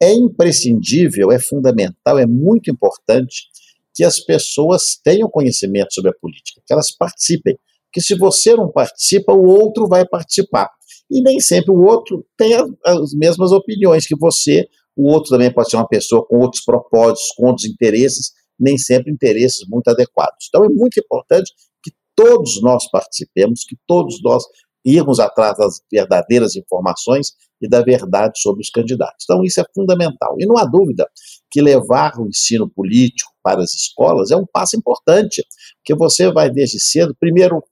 É 0.00 0.12
imprescindível, 0.12 1.32
é 1.32 1.38
fundamental, 1.38 2.18
é 2.18 2.26
muito 2.26 2.70
importante 2.70 3.46
que 3.94 4.04
as 4.04 4.20
pessoas 4.20 4.98
tenham 5.02 5.28
conhecimento 5.28 5.92
sobre 5.92 6.10
a 6.10 6.14
política, 6.14 6.60
que 6.66 6.72
elas 6.72 6.94
participem. 6.94 7.58
Porque 7.86 8.00
se 8.00 8.14
você 8.14 8.54
não 8.54 8.70
participa, 8.70 9.32
o 9.32 9.46
outro 9.46 9.88
vai 9.88 10.06
participar. 10.06 10.70
E 11.10 11.22
nem 11.22 11.40
sempre 11.40 11.70
o 11.70 11.82
outro 11.82 12.26
tem 12.36 12.52
as 12.54 13.14
mesmas 13.14 13.52
opiniões 13.52 14.06
que 14.06 14.16
você, 14.16 14.66
o 14.94 15.08
outro 15.08 15.30
também 15.30 15.52
pode 15.52 15.70
ser 15.70 15.76
uma 15.76 15.88
pessoa 15.88 16.26
com 16.26 16.38
outros 16.38 16.62
propósitos, 16.62 17.32
com 17.36 17.46
outros 17.46 17.66
interesses, 17.66 18.32
nem 18.58 18.78
sempre 18.78 19.12
interesses 19.12 19.66
muito 19.68 19.88
adequados. 19.88 20.46
Então 20.48 20.64
é 20.64 20.68
muito 20.68 20.98
importante 20.98 21.52
que 21.82 21.92
todos 22.14 22.62
nós 22.62 22.88
participemos, 22.90 23.64
que 23.64 23.76
todos 23.86 24.22
nós 24.22 24.44
irmos 24.84 25.18
atrás 25.18 25.56
das 25.56 25.80
verdadeiras 25.90 26.54
informações 26.54 27.32
e 27.60 27.68
da 27.68 27.82
verdade 27.82 28.38
sobre 28.38 28.62
os 28.62 28.70
candidatos. 28.70 29.24
Então 29.24 29.42
isso 29.42 29.60
é 29.60 29.64
fundamental. 29.74 30.36
E 30.38 30.46
não 30.46 30.56
há 30.56 30.64
dúvida 30.64 31.08
que 31.50 31.60
levar 31.60 32.18
o 32.18 32.28
ensino 32.28 32.68
político 32.68 33.32
para 33.42 33.62
as 33.62 33.74
escolas 33.74 34.30
é 34.30 34.36
um 34.36 34.46
passo 34.46 34.76
importante, 34.76 35.44
porque 35.78 35.94
você 35.94 36.30
vai 36.30 36.50
desde 36.50 36.78
cedo, 36.78 37.14
primeiro 37.18 37.62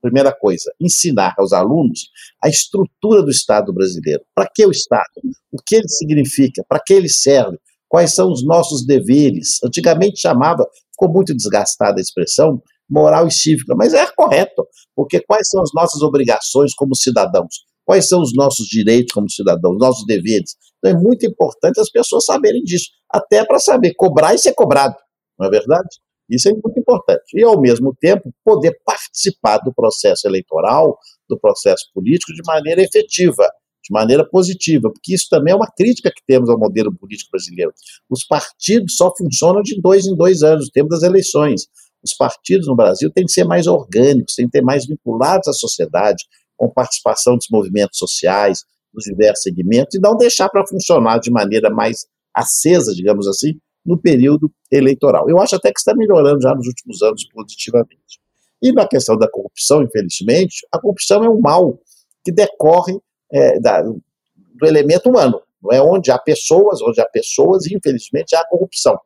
primeira 0.00 0.32
coisa, 0.32 0.68
ensinar 0.80 1.32
aos 1.38 1.52
alunos 1.52 2.10
a 2.42 2.48
estrutura 2.48 3.22
do 3.22 3.30
Estado 3.30 3.72
brasileiro. 3.72 4.24
Para 4.34 4.50
que 4.52 4.66
o 4.66 4.70
Estado? 4.72 5.08
O 5.52 5.58
que 5.64 5.76
ele 5.76 5.88
significa? 5.88 6.64
Para 6.68 6.80
que 6.84 6.92
ele 6.92 7.08
serve? 7.08 7.56
Quais 7.92 8.14
são 8.14 8.32
os 8.32 8.42
nossos 8.42 8.86
deveres. 8.86 9.58
Antigamente 9.62 10.18
chamava, 10.18 10.66
ficou 10.92 11.12
muito 11.12 11.36
desgastada 11.36 12.00
a 12.00 12.00
expressão, 12.00 12.62
moral 12.88 13.28
e 13.28 13.30
cívica, 13.30 13.74
mas 13.76 13.92
é 13.92 14.06
correto, 14.16 14.66
porque 14.96 15.20
quais 15.20 15.46
são 15.48 15.60
as 15.62 15.68
nossas 15.74 16.00
obrigações 16.00 16.74
como 16.74 16.96
cidadãos? 16.96 17.66
Quais 17.84 18.08
são 18.08 18.22
os 18.22 18.34
nossos 18.34 18.66
direitos 18.66 19.12
como 19.12 19.30
cidadãos, 19.30 19.76
nossos 19.78 20.06
deveres? 20.06 20.56
Então 20.78 20.98
é 20.98 21.02
muito 21.02 21.26
importante 21.26 21.80
as 21.80 21.90
pessoas 21.90 22.24
saberem 22.24 22.62
disso, 22.62 22.86
até 23.10 23.44
para 23.44 23.58
saber 23.58 23.92
cobrar 23.94 24.34
e 24.34 24.38
ser 24.38 24.54
cobrado, 24.54 24.96
não 25.38 25.48
é 25.48 25.50
verdade? 25.50 25.88
Isso 26.30 26.48
é 26.48 26.52
muito 26.52 26.78
importante. 26.78 27.24
E, 27.34 27.42
ao 27.42 27.60
mesmo 27.60 27.94
tempo, 28.00 28.32
poder 28.42 28.74
participar 28.86 29.58
do 29.58 29.74
processo 29.74 30.26
eleitoral, 30.26 30.96
do 31.28 31.38
processo 31.38 31.84
político 31.92 32.32
de 32.32 32.40
maneira 32.46 32.80
efetiva 32.80 33.46
de 33.82 33.92
maneira 33.92 34.24
positiva, 34.28 34.90
porque 34.92 35.14
isso 35.14 35.26
também 35.28 35.52
é 35.52 35.56
uma 35.56 35.70
crítica 35.76 36.10
que 36.10 36.22
temos 36.26 36.48
ao 36.48 36.58
modelo 36.58 36.94
político 36.94 37.30
brasileiro. 37.32 37.72
Os 38.08 38.24
partidos 38.24 38.94
só 38.96 39.12
funcionam 39.16 39.62
de 39.62 39.80
dois 39.80 40.06
em 40.06 40.14
dois 40.14 40.42
anos, 40.42 40.66
no 40.66 40.72
tempo 40.72 40.88
das 40.88 41.02
eleições. 41.02 41.66
Os 42.02 42.14
partidos 42.14 42.66
no 42.66 42.76
Brasil 42.76 43.10
têm 43.12 43.24
que 43.24 43.32
ser 43.32 43.44
mais 43.44 43.66
orgânicos, 43.66 44.34
têm 44.34 44.46
que 44.46 44.52
ter 44.52 44.62
mais 44.62 44.86
vinculados 44.86 45.48
à 45.48 45.52
sociedade, 45.52 46.24
com 46.56 46.70
participação 46.70 47.36
dos 47.36 47.46
movimentos 47.50 47.98
sociais, 47.98 48.60
dos 48.92 49.04
diversos 49.04 49.42
segmentos, 49.42 49.94
e 49.94 50.00
não 50.00 50.16
deixar 50.16 50.48
para 50.48 50.66
funcionar 50.66 51.18
de 51.18 51.30
maneira 51.30 51.70
mais 51.70 52.06
acesa, 52.34 52.92
digamos 52.94 53.26
assim, 53.26 53.54
no 53.84 54.00
período 54.00 54.50
eleitoral. 54.70 55.28
Eu 55.28 55.40
acho 55.40 55.56
até 55.56 55.72
que 55.72 55.78
está 55.78 55.94
melhorando 55.94 56.40
já 56.40 56.54
nos 56.54 56.66
últimos 56.66 57.02
anos 57.02 57.26
positivamente. 57.32 58.20
E 58.62 58.72
na 58.72 58.86
questão 58.86 59.16
da 59.16 59.28
corrupção, 59.28 59.82
infelizmente, 59.82 60.66
a 60.72 60.80
corrupção 60.80 61.24
é 61.24 61.28
um 61.28 61.40
mal 61.40 61.80
que 62.24 62.30
decorre 62.30 62.96
é, 63.32 63.58
da, 63.60 63.82
do 63.82 64.66
elemento 64.66 65.08
humano, 65.08 65.40
não 65.62 65.72
é? 65.72 65.80
onde 65.80 66.10
há 66.10 66.18
pessoas, 66.18 66.80
onde 66.82 67.00
há 67.00 67.06
pessoas, 67.06 67.66
e 67.66 67.74
infelizmente 67.74 68.36
há 68.36 68.44
corrupção, 68.46 68.98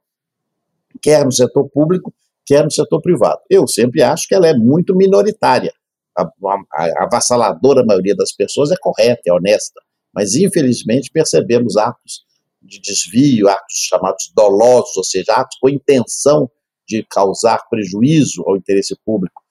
quer 1.00 1.24
no 1.24 1.32
setor 1.32 1.68
público, 1.68 2.12
quer 2.44 2.64
no 2.64 2.70
setor 2.70 3.00
privado. 3.00 3.40
Eu 3.48 3.66
sempre 3.66 4.02
acho 4.02 4.26
que 4.26 4.34
ela 4.34 4.48
é 4.48 4.54
muito 4.54 4.94
minoritária. 4.94 5.72
A, 6.16 6.22
a, 6.22 6.84
a 7.00 7.04
avassaladora 7.04 7.84
maioria 7.84 8.16
das 8.16 8.32
pessoas 8.32 8.70
é 8.70 8.76
correta, 8.80 9.22
é 9.26 9.32
honesta, 9.32 9.80
mas 10.14 10.34
infelizmente 10.34 11.10
percebemos 11.10 11.76
atos 11.76 12.24
de 12.62 12.80
desvio, 12.80 13.48
atos 13.48 13.86
chamados 13.88 14.32
dolosos, 14.34 14.96
ou 14.96 15.04
seja, 15.04 15.34
atos 15.34 15.58
com 15.60 15.68
intenção 15.68 16.50
de 16.88 17.04
causar 17.04 17.60
prejuízo 17.68 18.42
ao 18.46 18.56
interesse 18.56 18.96
público 19.04 19.42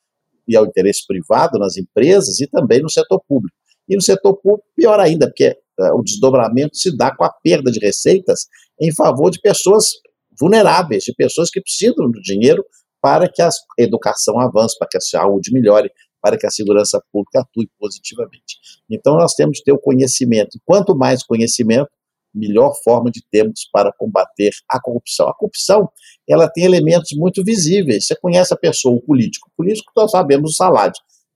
e 0.47 0.55
ao 0.55 0.65
interesse 0.65 1.05
privado 1.05 1.59
nas 1.59 1.77
empresas 1.77 2.39
e 2.39 2.47
também 2.47 2.81
no 2.81 2.89
setor 2.89 3.21
público. 3.27 3.55
E 3.87 3.95
no 3.95 4.01
setor 4.01 4.35
público, 4.37 4.67
pior 4.75 4.99
ainda, 4.99 5.27
porque 5.27 5.57
uh, 5.79 5.99
o 5.99 6.03
desdobramento 6.03 6.75
se 6.77 6.95
dá 6.95 7.15
com 7.15 7.23
a 7.23 7.29
perda 7.29 7.71
de 7.71 7.79
receitas 7.79 8.47
em 8.81 8.93
favor 8.93 9.29
de 9.29 9.39
pessoas 9.39 9.85
vulneráveis, 10.39 11.03
de 11.03 11.13
pessoas 11.13 11.49
que 11.49 11.61
precisam 11.61 12.09
do 12.09 12.21
dinheiro 12.21 12.65
para 13.01 13.29
que 13.29 13.41
a 13.41 13.49
educação 13.77 14.39
avance, 14.39 14.77
para 14.77 14.87
que 14.87 14.97
a 14.97 15.01
saúde 15.01 15.53
melhore, 15.53 15.91
para 16.21 16.37
que 16.37 16.47
a 16.47 16.49
segurança 16.49 16.99
pública 17.11 17.41
atue 17.41 17.69
positivamente. 17.79 18.57
Então, 18.89 19.15
nós 19.15 19.35
temos 19.35 19.59
que 19.59 19.65
ter 19.65 19.71
o 19.71 19.77
conhecimento. 19.77 20.59
Quanto 20.65 20.95
mais 20.95 21.23
conhecimento, 21.23 21.89
melhor 22.35 22.73
forma 22.83 23.09
de 23.09 23.21
termos 23.31 23.69
para 23.71 23.93
combater 23.93 24.51
a 24.69 24.81
corrupção. 24.81 25.27
A 25.27 25.33
corrupção, 25.33 25.89
ela 26.27 26.49
tem 26.49 26.65
elementos 26.65 27.11
muito 27.13 27.43
visíveis. 27.43 28.07
Você 28.07 28.15
conhece 28.15 28.53
a 28.53 28.57
pessoa, 28.57 28.95
o 28.95 29.01
político. 29.01 29.49
O 29.49 29.55
político, 29.55 29.91
nós 29.95 30.11
sabemos 30.11 30.51
o 30.51 30.55
salário. 30.55 30.93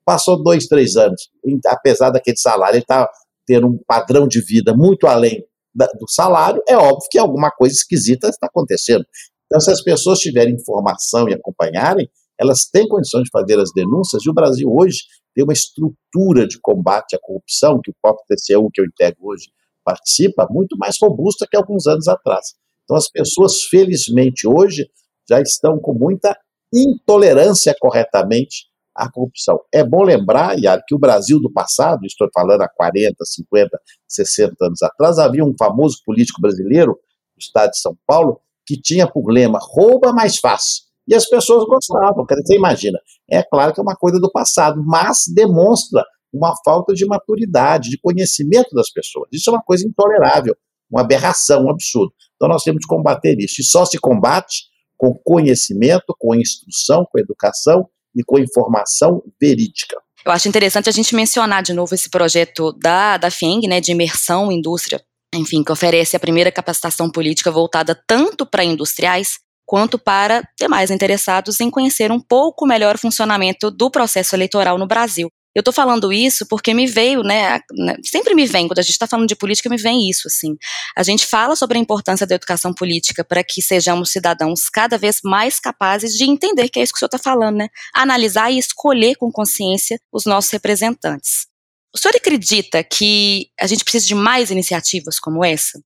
Passou 0.10 0.42
dois, 0.42 0.66
três 0.66 0.96
anos, 0.96 1.30
apesar 1.68 2.10
daquele 2.10 2.36
salário, 2.36 2.78
ele 2.78 2.82
está 2.82 3.08
tendo 3.46 3.68
um 3.68 3.78
padrão 3.86 4.28
de 4.28 4.42
vida 4.42 4.74
muito 4.76 5.06
além 5.06 5.46
do 5.76 6.10
salário, 6.10 6.64
é 6.68 6.76
óbvio 6.76 7.08
que 7.12 7.20
alguma 7.20 7.52
coisa 7.52 7.76
esquisita 7.76 8.28
está 8.28 8.48
acontecendo. 8.48 9.06
Então, 9.46 9.60
se 9.60 9.70
as 9.70 9.84
pessoas 9.84 10.18
tiverem 10.18 10.56
informação 10.56 11.30
e 11.30 11.36
acompanharem, 11.36 12.10
elas 12.40 12.66
têm 12.74 12.88
condições 12.88 13.26
de 13.26 13.30
fazer 13.32 13.60
as 13.60 13.70
denúncias, 13.72 14.26
e 14.26 14.30
o 14.32 14.34
Brasil 14.34 14.68
hoje 14.76 14.98
tem 15.36 15.44
uma 15.44 15.54
estrutura 15.54 16.48
de 16.48 16.60
combate 16.60 17.16
à 17.16 17.20
corrupção, 17.22 17.80
que 17.80 17.92
o 17.92 17.96
próprio 18.02 18.26
TCU, 18.30 18.68
que 18.74 18.82
eu 18.82 18.86
integro 18.86 19.28
hoje, 19.28 19.52
participa, 19.86 20.48
muito 20.50 20.76
mais 20.76 20.96
robusta 21.00 21.46
que 21.48 21.56
alguns 21.56 21.86
anos 21.86 22.08
atrás. 22.08 22.56
Então, 22.84 22.98
as 22.98 23.08
pessoas, 23.12 23.62
felizmente, 23.66 24.48
hoje, 24.48 24.90
já 25.30 25.40
estão 25.40 25.78
com 25.78 25.94
muita 25.94 26.36
intolerância 26.74 27.76
corretamente 27.80 28.69
à 29.00 29.10
corrupção. 29.10 29.60
É 29.74 29.84
bom 29.84 30.04
lembrar, 30.04 30.60
Yara, 30.60 30.84
que 30.86 30.94
o 30.94 31.00
Brasil 31.00 31.40
do 31.40 31.52
passado, 31.52 32.06
estou 32.06 32.28
falando 32.34 32.62
há 32.62 32.68
40, 32.68 33.16
50, 33.24 33.80
60 34.08 34.56
anos 34.62 34.84
atrás, 34.84 35.18
havia 35.18 35.44
um 35.44 35.56
famoso 35.58 35.98
político 36.06 36.42
brasileiro, 36.42 36.94
do 36.94 37.40
estado 37.40 37.72
de 37.72 37.80
São 37.80 37.98
Paulo, 38.06 38.42
que 38.66 38.80
tinha 38.80 39.08
por 39.08 39.32
lema 39.32 39.58
rouba 39.62 40.12
mais 40.12 40.38
fácil. 40.38 40.84
E 41.08 41.16
as 41.16 41.28
pessoas 41.28 41.66
gostavam. 41.66 42.26
Você 42.30 42.56
imagina, 42.56 43.00
é 43.32 43.42
claro 43.42 43.74
que 43.74 43.80
é 43.80 43.84
uma 43.84 43.96
coisa 43.96 44.20
do 44.20 44.32
passado, 44.32 44.84
mas 44.86 45.24
demonstra 45.34 46.04
uma 46.32 46.54
falta 46.64 46.94
de 46.94 47.06
maturidade, 47.06 47.90
de 47.90 48.00
conhecimento 48.00 48.76
das 48.76 48.92
pessoas. 48.92 49.28
Isso 49.32 49.50
é 49.50 49.54
uma 49.54 49.64
coisa 49.64 49.88
intolerável, 49.88 50.56
uma 50.92 51.02
aberração, 51.02 51.66
um 51.66 51.72
absurdo. 51.72 52.14
Então 52.36 52.48
nós 52.48 52.64
temos 52.64 52.86
que 52.86 52.88
combater 52.88 53.36
isso. 53.40 53.62
E 53.62 53.64
só 53.64 53.86
se 53.86 53.98
combate 53.98 54.66
com 54.96 55.18
conhecimento, 55.24 56.14
com 56.20 56.36
instrução, 56.36 57.08
com 57.10 57.18
educação 57.18 57.90
e 58.16 58.24
com 58.24 58.40
informação 58.40 59.22
verídica. 59.40 59.98
Eu 60.26 60.32
acho 60.32 60.48
interessante 60.48 60.90
a 60.90 60.92
gente 60.92 61.16
mencionar 61.16 61.64
de 61.64 61.74
novo 61.74 61.96
esse 61.96 62.10
projeto 62.10 62.74
da, 62.74 63.18
da 63.18 63.32
FIENG, 63.32 63.68
né, 63.68 63.80
de 63.80 63.92
imersão 63.92 64.52
indústria, 64.52 65.02
enfim, 65.34 65.64
que 65.64 65.72
oferece 65.72 66.16
a 66.16 66.20
primeira 66.20 66.52
capacitação 66.52 67.10
política 67.10 67.52
voltada 67.52 68.00
tanto 68.08 68.46
para 68.46 68.64
industriais 68.64 69.40
quanto 69.66 70.00
para 70.00 70.42
demais 70.60 70.90
interessados 70.90 71.60
em 71.60 71.70
conhecer 71.70 72.12
um 72.12 72.20
pouco 72.20 72.66
melhor 72.66 72.96
o 72.96 73.00
funcionamento 73.00 73.70
do 73.70 73.92
processo 73.92 74.36
eleitoral 74.36 74.78
no 74.78 74.88
Brasil. 74.88 75.30
Eu 75.60 75.62
estou 75.62 75.74
falando 75.74 76.14
isso 76.14 76.46
porque 76.48 76.74
me 76.74 76.88
veio, 76.88 77.22
né, 77.22 77.60
né, 77.78 77.98
sempre 78.02 78.34
me 78.34 78.46
vem, 78.46 78.66
quando 78.66 78.80
a 78.80 78.82
gente 78.82 78.94
está 78.94 79.06
falando 79.06 79.28
de 79.28 79.36
política, 79.36 79.70
me 79.70 79.76
vem 79.76 80.10
isso, 80.10 80.26
assim. 80.28 80.56
A 80.96 81.04
gente 81.04 81.26
fala 81.26 81.54
sobre 81.54 81.78
a 81.78 81.82
importância 81.82 82.26
da 82.26 82.36
educação 82.36 82.74
política 82.74 83.26
para 83.26 83.44
que 83.44 83.62
sejamos 83.62 84.10
cidadãos 84.10 84.70
cada 84.70 84.98
vez 84.98 85.20
mais 85.22 85.60
capazes 85.60 86.14
de 86.14 86.24
entender 86.24 86.70
que 86.70 86.80
é 86.80 86.84
isso 86.84 86.94
que 86.94 86.98
o 86.98 87.00
senhor 87.00 87.10
está 87.14 87.20
falando, 87.20 87.58
né? 87.58 87.68
Analisar 87.94 88.50
e 88.50 88.58
escolher 88.58 89.16
com 89.16 89.30
consciência 89.30 90.00
os 90.14 90.24
nossos 90.24 90.50
representantes. 90.50 91.48
O 91.94 91.98
senhor 91.98 92.16
acredita 92.16 92.82
que 92.82 93.50
a 93.60 93.68
gente 93.68 93.84
precisa 93.84 94.08
de 94.08 94.16
mais 94.16 94.52
iniciativas 94.52 95.20
como 95.20 95.44
essa? 95.44 95.78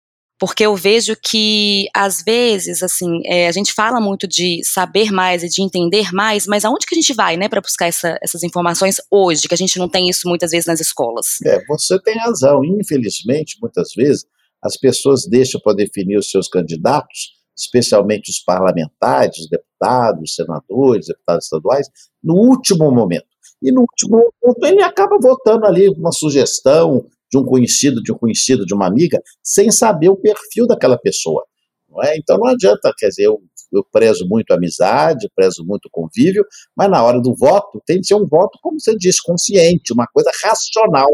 Porque 0.46 0.66
eu 0.66 0.76
vejo 0.76 1.16
que, 1.16 1.86
às 1.96 2.22
vezes, 2.22 2.84
assim, 2.84 3.22
é, 3.24 3.48
a 3.48 3.52
gente 3.54 3.72
fala 3.72 4.02
muito 4.02 4.28
de 4.28 4.60
saber 4.66 5.10
mais 5.10 5.42
e 5.42 5.48
de 5.48 5.62
entender 5.62 6.12
mais, 6.12 6.46
mas 6.46 6.66
aonde 6.66 6.86
que 6.86 6.94
a 6.94 7.00
gente 7.00 7.14
vai, 7.14 7.38
né, 7.38 7.48
para 7.48 7.62
buscar 7.62 7.88
essa, 7.88 8.20
essas 8.22 8.44
informações 8.44 8.98
hoje, 9.10 9.48
que 9.48 9.54
a 9.54 9.58
gente 9.58 9.80
não 9.80 9.88
tem 9.88 10.10
isso 10.10 10.28
muitas 10.28 10.52
vezes 10.52 10.66
nas 10.66 10.82
escolas? 10.82 11.42
É, 11.46 11.64
você 11.66 11.98
tem 12.02 12.18
razão. 12.18 12.60
Infelizmente, 12.62 13.58
muitas 13.62 13.94
vezes, 13.96 14.26
as 14.62 14.76
pessoas 14.76 15.26
deixam 15.26 15.62
para 15.62 15.78
definir 15.78 16.18
os 16.18 16.30
seus 16.30 16.50
candidatos, 16.50 17.32
especialmente 17.58 18.30
os 18.30 18.40
parlamentares, 18.40 19.38
os 19.38 19.48
deputados, 19.48 20.24
os 20.24 20.36
senadores, 20.36 21.08
deputados 21.08 21.46
estaduais, 21.46 21.88
no 22.22 22.34
último 22.34 22.92
momento. 22.92 23.28
E 23.62 23.72
no 23.72 23.80
último 23.80 24.18
momento 24.44 24.66
ele 24.66 24.84
acaba 24.84 25.18
votando 25.22 25.66
ali 25.66 25.88
uma 25.88 26.12
sugestão, 26.12 27.06
de 27.34 27.38
um 27.40 27.44
conhecido, 27.44 28.04
de 28.04 28.12
um 28.14 28.18
conhecido, 28.18 28.64
de 28.64 28.76
uma 28.76 28.86
amiga, 28.86 29.20
sem 29.44 29.72
saber 29.72 30.10
o 30.10 30.16
perfil 30.16 30.68
daquela 30.68 30.98
pessoa. 30.98 31.44
Não 31.90 32.04
é? 32.04 32.16
Então 32.16 32.38
não 32.38 32.48
adianta, 32.48 32.94
quer 32.96 33.08
dizer, 33.08 33.24
eu, 33.24 33.42
eu 33.72 33.84
prezo 33.92 34.28
muito 34.30 34.52
a 34.52 34.56
amizade, 34.56 35.28
prezo 35.36 35.66
muito 35.66 35.88
o 35.88 35.90
convívio, 35.92 36.46
mas 36.78 36.90
na 36.92 37.04
hora 37.04 37.20
do 37.20 37.36
voto 37.36 37.82
tem 37.88 38.00
que 38.00 38.06
ser 38.06 38.14
um 38.14 38.28
voto, 38.28 38.60
como 38.62 38.80
você 38.80 38.96
disse, 38.96 39.20
consciente, 39.24 39.92
uma 39.92 40.06
coisa 40.14 40.30
racional. 40.44 41.10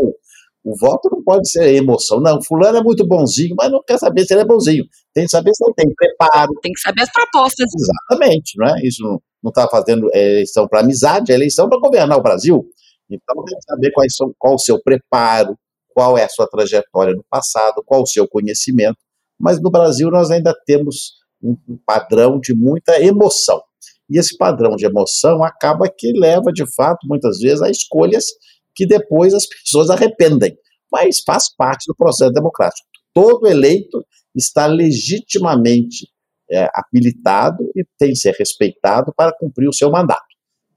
O 0.61 0.77
voto 0.77 1.09
não 1.09 1.23
pode 1.23 1.49
ser 1.49 1.73
emoção. 1.73 2.19
Não, 2.19 2.43
fulano 2.43 2.79
é 2.79 2.83
muito 2.83 3.07
bonzinho, 3.07 3.55
mas 3.57 3.71
não 3.71 3.81
quer 3.81 3.97
saber 3.97 4.25
se 4.25 4.33
ele 4.33 4.41
é 4.41 4.45
bonzinho. 4.45 4.83
Tem 5.13 5.23
que 5.23 5.31
saber 5.31 5.51
se 5.53 5.63
ele 5.63 5.73
tem 5.73 5.87
preparo. 5.95 6.51
Tem 6.61 6.73
que 6.73 6.81
saber 6.81 7.03
as 7.03 7.11
propostas. 7.13 7.65
Exatamente, 7.73 8.57
não 8.57 8.67
é? 8.67 8.81
Isso 8.83 9.01
não 9.41 9.49
está 9.49 9.69
fazendo 9.69 10.09
eleição 10.13 10.67
para 10.67 10.81
amizade, 10.81 11.31
é 11.31 11.35
eleição 11.35 11.69
para 11.69 11.79
governar 11.79 12.17
o 12.17 12.21
Brasil. 12.21 12.65
Então 13.09 13.41
tem 13.45 13.57
que 13.57 13.65
saber 13.65 13.91
quais 13.93 14.13
são, 14.15 14.33
qual 14.37 14.55
o 14.55 14.59
seu 14.59 14.81
preparo, 14.83 15.55
qual 15.99 16.17
é 16.17 16.23
a 16.23 16.29
sua 16.29 16.47
trajetória 16.47 17.13
no 17.13 17.25
passado, 17.29 17.83
qual 17.85 18.03
o 18.03 18.07
seu 18.07 18.25
conhecimento, 18.25 18.97
mas 19.37 19.61
no 19.61 19.69
Brasil 19.69 20.09
nós 20.09 20.31
ainda 20.31 20.55
temos 20.65 21.15
um, 21.43 21.57
padrão 21.85 22.39
de 22.39 22.55
muita 22.55 23.03
emoção. 23.03 23.61
E 24.09 24.17
esse 24.17 24.37
padrão 24.37 24.77
de 24.77 24.85
emoção 24.85 25.43
acaba 25.43 25.89
que 25.89 26.13
leva, 26.17 26.53
de 26.53 26.63
fato, 26.73 27.05
muitas 27.05 27.39
vezes, 27.39 27.61
a 27.61 27.69
escolhas 27.69 28.27
que 28.73 28.87
depois 28.87 29.33
as 29.33 29.45
pessoas 29.61 29.89
arrependem. 29.89 30.57
Mas 30.89 31.19
faz 31.19 31.53
parte 31.53 31.83
do 31.85 31.93
processo 31.93 32.31
democrático. 32.31 32.87
Todo 33.13 33.45
eleito 33.45 34.01
está 34.33 34.67
legitimamente 34.67 36.07
é, 36.49 36.69
habilitado 36.73 37.69
e 37.75 37.83
tem 37.97 38.11
que 38.11 38.19
ser 38.19 38.35
respeitado 38.35 39.13
para 39.13 39.35
cumprir 39.37 39.67
o 39.67 39.73
seu 39.73 39.91
mandato. 39.91 40.23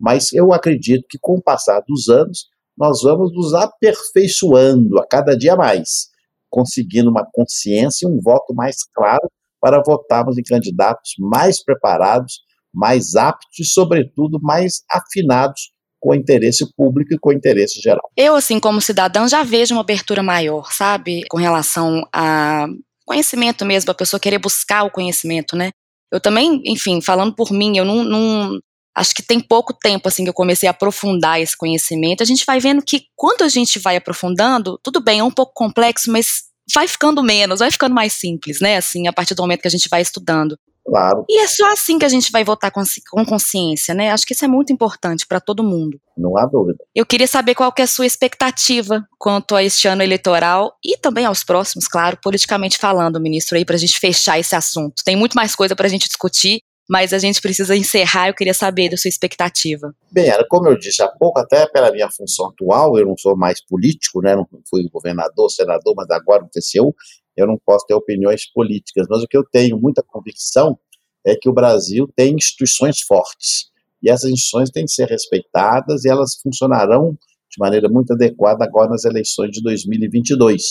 Mas 0.01 0.33
eu 0.33 0.53
acredito 0.53 1.07
que, 1.09 1.17
com 1.21 1.37
o 1.37 1.43
passar 1.43 1.81
dos 1.87 2.09
anos, 2.09 2.51
nós 2.77 3.03
vamos 3.03 3.33
nos 3.33 3.55
aperfeiçoando 3.55 4.99
a 4.99 5.07
cada 5.07 5.37
dia 5.37 5.57
mais, 5.57 6.09
conseguindo 6.51 7.11
uma 7.11 7.27
consciência 7.33 8.07
e 8.07 8.11
um 8.11 8.21
voto 8.21 8.55
mais 8.55 8.77
claro 8.95 9.31
para 9.61 9.83
votarmos 9.83 10.37
em 10.39 10.43
candidatos 10.43 11.13
mais 11.19 11.63
preparados, 11.63 12.41
mais 12.75 13.15
aptos 13.15 13.59
e, 13.61 13.65
sobretudo, 13.65 14.41
mais 14.41 14.83
afinados 14.91 15.71
com 16.01 16.11
o 16.11 16.15
interesse 16.15 16.67
público 16.75 17.15
e 17.15 17.19
com 17.19 17.31
o 17.31 17.33
interesse 17.33 17.81
geral. 17.81 18.11
Eu, 18.17 18.35
assim, 18.35 18.59
como 18.59 18.81
cidadã, 18.81 19.29
já 19.29 19.45
vejo 19.45 19.75
uma 19.75 19.83
abertura 19.83 20.23
maior, 20.23 20.73
sabe, 20.73 21.25
com 21.29 21.37
relação 21.37 22.03
a 22.13 22.67
conhecimento 23.07 23.65
mesmo, 23.65 23.91
a 23.91 23.95
pessoa 23.95 24.19
querer 24.19 24.39
buscar 24.39 24.85
o 24.85 24.91
conhecimento, 24.91 25.55
né? 25.55 25.71
Eu 26.11 26.21
também, 26.21 26.61
enfim, 26.67 27.01
falando 27.01 27.35
por 27.35 27.53
mim, 27.53 27.77
eu 27.77 27.85
não, 27.85 28.05
não, 28.05 28.61
acho 28.95 29.15
que 29.15 29.23
tem 29.23 29.41
pouco 29.41 29.73
tempo 29.73 30.09
assim 30.09 30.25
que 30.25 30.31
eu 30.31 30.35
comecei 30.35 30.69
a 30.69 30.71
aprofundar 30.71 31.41
esse 31.41 31.57
conhecimento. 31.57 32.23
A 32.23 32.27
gente 32.27 32.45
vai 32.47 32.61
vendo 32.61 32.83
que 32.83 33.07
quando 33.17 33.43
a 33.43 33.49
gente 33.49 33.79
vai 33.79 33.97
aprofundando, 33.97 34.79
tudo 34.83 35.01
bem, 35.01 35.21
é 35.21 35.25
um 35.25 35.31
pouco 35.31 35.53
complexo, 35.55 36.11
mas 36.11 36.45
vai 36.75 36.87
ficando 36.87 37.23
menos, 37.23 37.61
vai 37.61 37.71
ficando 37.71 37.95
mais 37.95 38.13
simples, 38.13 38.61
né? 38.61 38.77
Assim, 38.77 39.07
a 39.07 39.13
partir 39.13 39.35
do 39.35 39.43
momento 39.43 39.63
que 39.63 39.69
a 39.69 39.71
gente 39.71 39.89
vai 39.89 40.03
estudando. 40.03 40.57
Claro. 40.85 41.25
E 41.29 41.41
é 41.41 41.47
só 41.47 41.73
assim 41.73 41.99
que 41.99 42.05
a 42.05 42.09
gente 42.09 42.33
vai 42.33 42.43
votar 42.43 42.71
com, 42.71 42.83
com 43.11 43.25
consciência, 43.25 43.95
né? 43.95 44.11
Acho 44.11 44.27
que 44.27 44.35
isso 44.35 44.45
é 44.45 44.49
muito 44.49 44.73
importante 44.73 45.27
para 45.27 45.41
todo 45.41 45.63
mundo. 45.63 45.99
Não 46.17 46.37
há 46.37 46.45
dúvida. 46.45 46.79
Eu 46.95 47.07
queria 47.07 47.27
saber 47.27 47.55
qual 47.55 47.73
que 47.73 47.83
é 47.83 47.85
a 47.85 47.89
sua 47.89 48.05
expectativa 48.05 49.07
quanto 49.19 49.55
a 49.55 49.63
este 49.63 49.87
ano 49.87 50.03
eleitoral 50.03 50.75
e 50.85 50.97
também 50.97 51.25
aos 51.25 51.45
próximos, 51.45 51.87
claro, 51.87 52.19
politicamente 52.21 52.79
falando, 52.79 53.21
ministro, 53.21 53.57
aí 53.57 53.65
para 53.65 53.77
a 53.77 53.79
gente 53.79 53.99
fechar 53.99 54.39
esse 54.39 54.57
assunto. 54.57 55.03
Tem 55.05 55.15
muito 55.15 55.35
mais 55.35 55.55
coisa 55.55 55.77
para 55.77 55.87
a 55.87 55.91
gente 55.91 56.09
discutir, 56.09 56.61
mas 56.93 57.15
a 57.15 57.19
gente 57.19 57.41
precisa 57.41 57.75
encerrar. 57.75 58.29
Eu 58.29 58.35
queria 58.35 58.53
saber 58.53 58.91
da 58.91 58.99
sua 58.99 59.09
expectativa. 59.09 59.95
Bem, 60.13 60.31
como 60.51 60.69
eu 60.69 60.79
disse 60.79 61.03
há 61.03 61.09
pouco, 61.09 61.41
até 61.41 61.67
pela 61.67 61.91
minha 61.91 62.11
função 62.11 62.49
atual, 62.49 62.99
eu 62.99 63.07
não 63.07 63.17
sou 63.17 63.35
mais 63.35 63.65
político, 63.65 64.21
né? 64.21 64.37
Não 64.37 64.47
fui 64.69 64.87
governador, 64.91 65.51
senador, 65.51 65.95
mas 65.97 66.11
agora 66.11 66.43
no 66.43 66.51
TCU, 66.51 66.95
eu 67.35 67.47
não 67.47 67.59
posso 67.65 67.87
ter 67.87 67.95
opiniões 67.95 68.45
políticas. 68.53 69.07
Mas 69.09 69.23
o 69.23 69.27
que 69.27 69.39
eu 69.39 69.43
tenho 69.43 69.79
muita 69.81 70.03
convicção 70.03 70.79
é 71.27 71.35
que 71.35 71.49
o 71.49 71.53
Brasil 71.55 72.07
tem 72.15 72.35
instituições 72.35 73.01
fortes. 73.01 73.71
E 74.03 74.11
essas 74.11 74.31
instituições 74.31 74.69
têm 74.69 74.85
que 74.85 74.93
ser 74.93 75.09
respeitadas 75.09 76.05
e 76.05 76.11
elas 76.11 76.35
funcionarão 76.43 77.17
de 77.51 77.57
maneira 77.59 77.89
muito 77.89 78.13
adequada 78.13 78.67
agora 78.67 78.91
nas 78.91 79.07
eleições 79.07 79.51
de 79.51 79.63
2022. 79.63 80.63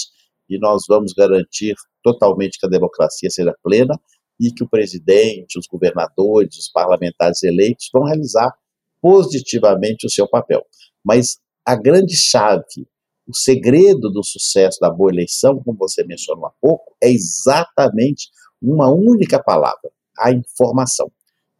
E 0.47 0.59
nós 0.59 0.83
vamos 0.87 1.13
garantir 1.13 1.73
totalmente 2.03 2.59
que 2.59 2.67
a 2.67 2.69
democracia 2.69 3.29
seja 3.31 3.55
plena 3.63 3.99
e 4.41 4.51
que 4.51 4.63
o 4.63 4.67
presidente, 4.67 5.59
os 5.59 5.67
governadores, 5.67 6.57
os 6.57 6.71
parlamentares 6.71 7.43
eleitos 7.43 7.89
vão 7.93 8.05
realizar 8.05 8.51
positivamente 8.99 10.07
o 10.07 10.09
seu 10.09 10.27
papel. 10.27 10.65
Mas 11.05 11.37
a 11.63 11.75
grande 11.75 12.15
chave, 12.17 12.87
o 13.27 13.35
segredo 13.35 14.09
do 14.09 14.23
sucesso 14.23 14.79
da 14.81 14.89
boa 14.89 15.11
eleição, 15.11 15.61
como 15.63 15.77
você 15.77 16.03
mencionou 16.03 16.47
há 16.47 16.51
pouco, 16.59 16.95
é 17.01 17.11
exatamente 17.11 18.29
uma 18.59 18.91
única 18.91 19.41
palavra: 19.41 19.91
a 20.17 20.31
informação. 20.31 21.11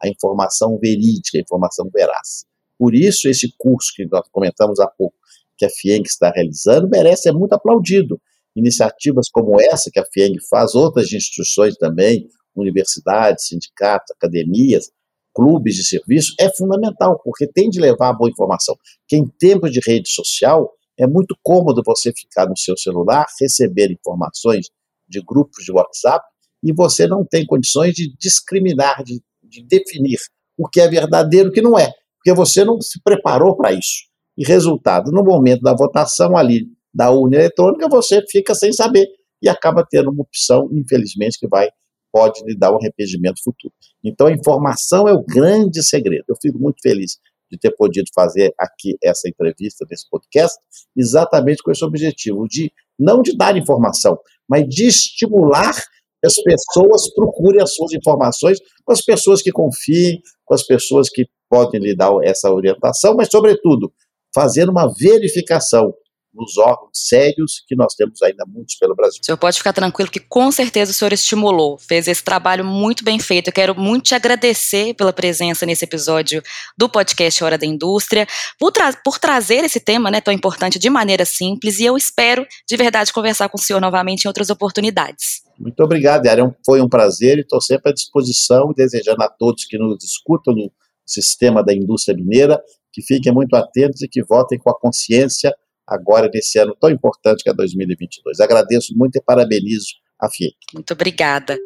A 0.02 0.08
informação 0.08 0.76
verídica, 0.80 1.38
a 1.38 1.40
informação 1.40 1.88
veraz. 1.94 2.44
Por 2.76 2.96
isso, 2.96 3.28
esse 3.28 3.54
curso 3.56 3.92
que 3.94 4.04
nós 4.06 4.28
comentamos 4.32 4.80
há 4.80 4.88
pouco, 4.88 5.14
que 5.56 5.64
a 5.64 5.70
FIENC 5.70 6.08
está 6.08 6.30
realizando, 6.30 6.88
merece 6.88 7.22
ser 7.22 7.32
muito 7.32 7.52
aplaudido. 7.52 8.20
iniciativas 8.56 9.28
como 9.30 9.60
essa 9.60 9.90
que 9.92 10.00
a 10.00 10.04
FIENG 10.12 10.36
faz, 10.50 10.74
outras 10.74 11.12
instituições 11.12 11.76
também, 11.76 12.28
universidades, 12.54 13.46
sindicatos, 13.46 14.14
academias, 14.16 14.90
clubes 15.34 15.74
de 15.74 15.84
serviço, 15.84 16.34
é 16.38 16.54
fundamental, 16.54 17.20
porque 17.24 17.46
tem 17.46 17.70
de 17.70 17.80
levar 17.80 18.10
a 18.10 18.12
boa 18.12 18.30
informação. 18.30 18.76
Que 19.08 19.16
em 19.16 19.26
tempos 19.26 19.72
de 19.72 19.80
rede 19.80 20.08
social, 20.08 20.70
é 20.98 21.06
muito 21.06 21.36
cômodo 21.42 21.82
você 21.84 22.12
ficar 22.12 22.46
no 22.48 22.56
seu 22.56 22.76
celular, 22.76 23.26
receber 23.40 23.90
informações 23.90 24.66
de 25.08 25.20
grupos 25.22 25.64
de 25.64 25.72
WhatsApp, 25.72 26.24
e 26.62 26.72
você 26.72 27.06
não 27.06 27.24
tem 27.24 27.44
condições 27.44 27.94
de 27.94 28.14
discriminar, 28.16 29.02
de, 29.02 29.20
de 29.42 29.64
definir 29.64 30.18
o 30.56 30.68
que 30.68 30.80
é 30.80 30.88
verdadeiro 30.88 31.48
e 31.48 31.50
o 31.50 31.52
que 31.52 31.62
não 31.62 31.78
é, 31.78 31.90
porque 32.16 32.32
você 32.32 32.64
não 32.64 32.80
se 32.80 33.00
preparou 33.02 33.56
para 33.56 33.72
isso. 33.72 34.04
E 34.36 34.46
resultado, 34.46 35.10
no 35.10 35.24
momento 35.24 35.62
da 35.62 35.74
votação 35.74 36.36
ali 36.36 36.66
da 36.94 37.10
urna 37.10 37.36
eletrônica, 37.36 37.88
você 37.88 38.22
fica 38.30 38.54
sem 38.54 38.72
saber 38.72 39.06
e 39.42 39.48
acaba 39.48 39.84
tendo 39.88 40.10
uma 40.10 40.22
opção, 40.22 40.68
infelizmente, 40.72 41.38
que 41.38 41.48
vai 41.48 41.68
pode 42.12 42.44
lhe 42.44 42.56
dar 42.56 42.72
um 42.72 42.76
arrependimento 42.76 43.42
futuro. 43.42 43.72
Então, 44.04 44.26
a 44.26 44.32
informação 44.32 45.08
é 45.08 45.12
o 45.12 45.24
grande 45.24 45.82
segredo. 45.82 46.24
Eu 46.28 46.36
fico 46.40 46.58
muito 46.58 46.80
feliz 46.82 47.18
de 47.50 47.58
ter 47.58 47.70
podido 47.72 48.06
fazer 48.14 48.54
aqui 48.58 48.96
essa 49.02 49.28
entrevista, 49.28 49.86
nesse 49.90 50.08
podcast, 50.08 50.58
exatamente 50.96 51.62
com 51.62 51.70
esse 51.70 51.84
objetivo, 51.84 52.46
de 52.48 52.72
não 52.98 53.20
de 53.22 53.36
dar 53.36 53.56
informação, 53.56 54.18
mas 54.48 54.66
de 54.68 54.86
estimular 54.86 55.74
que 55.74 56.26
as 56.26 56.34
pessoas 56.34 57.12
procurem 57.14 57.62
as 57.62 57.74
suas 57.74 57.92
informações 57.92 58.58
com 58.84 58.92
as 58.92 59.02
pessoas 59.02 59.42
que 59.42 59.50
confiem, 59.50 60.20
com 60.44 60.54
as 60.54 60.62
pessoas 60.62 61.08
que 61.10 61.26
podem 61.48 61.80
lhe 61.80 61.94
dar 61.94 62.12
essa 62.22 62.50
orientação, 62.50 63.14
mas, 63.14 63.28
sobretudo, 63.30 63.92
fazendo 64.34 64.70
uma 64.70 64.90
verificação 64.98 65.92
nos 66.34 66.56
órgãos 66.56 66.90
sérios 66.92 67.62
que 67.66 67.76
nós 67.76 67.94
temos 67.94 68.22
ainda 68.22 68.44
muitos 68.46 68.76
pelo 68.76 68.94
Brasil. 68.94 69.20
O 69.22 69.24
senhor 69.24 69.36
pode 69.36 69.58
ficar 69.58 69.72
tranquilo 69.72 70.10
que 70.10 70.20
com 70.20 70.50
certeza 70.50 70.90
o 70.90 70.94
senhor 70.94 71.12
estimulou, 71.12 71.78
fez 71.78 72.08
esse 72.08 72.22
trabalho 72.22 72.64
muito 72.64 73.04
bem 73.04 73.18
feito. 73.18 73.48
Eu 73.48 73.52
quero 73.52 73.78
muito 73.78 74.04
te 74.04 74.14
agradecer 74.14 74.94
pela 74.94 75.12
presença 75.12 75.66
nesse 75.66 75.84
episódio 75.84 76.42
do 76.76 76.88
podcast 76.88 77.44
Hora 77.44 77.58
da 77.58 77.66
Indústria, 77.66 78.26
por, 78.58 78.72
tra 78.72 78.92
por 79.04 79.18
trazer 79.18 79.64
esse 79.64 79.80
tema 79.80 80.10
né, 80.10 80.20
tão 80.20 80.32
importante 80.32 80.78
de 80.78 80.88
maneira 80.88 81.24
simples 81.24 81.78
e 81.78 81.84
eu 81.84 81.96
espero 81.96 82.46
de 82.68 82.76
verdade 82.76 83.12
conversar 83.12 83.48
com 83.48 83.58
o 83.58 83.60
senhor 83.60 83.80
novamente 83.80 84.24
em 84.24 84.28
outras 84.28 84.50
oportunidades. 84.50 85.42
Muito 85.58 85.80
obrigado, 85.82 86.26
Yara. 86.26 86.56
Foi 86.64 86.80
um 86.80 86.88
prazer 86.88 87.38
e 87.38 87.42
estou 87.42 87.60
sempre 87.60 87.90
à 87.90 87.94
disposição, 87.94 88.72
desejando 88.74 89.22
a 89.22 89.28
todos 89.28 89.64
que 89.64 89.78
nos 89.78 90.02
escutam 90.02 90.54
no 90.54 90.72
sistema 91.06 91.62
da 91.62 91.74
indústria 91.74 92.16
mineira 92.16 92.60
que 92.92 93.02
fiquem 93.02 93.32
muito 93.32 93.54
atentos 93.54 94.02
e 94.02 94.08
que 94.08 94.22
votem 94.22 94.58
com 94.58 94.70
a 94.70 94.78
consciência 94.78 95.54
agora 95.86 96.30
nesse 96.32 96.58
ano 96.58 96.76
tão 96.80 96.90
importante 96.90 97.42
que 97.42 97.50
é 97.50 97.54
2022. 97.54 98.40
Agradeço 98.40 98.94
muito 98.96 99.16
e 99.16 99.22
parabenizo 99.22 99.88
a 100.20 100.30
FIEC. 100.30 100.54
Muito 100.74 100.92
obrigada. 100.92 101.58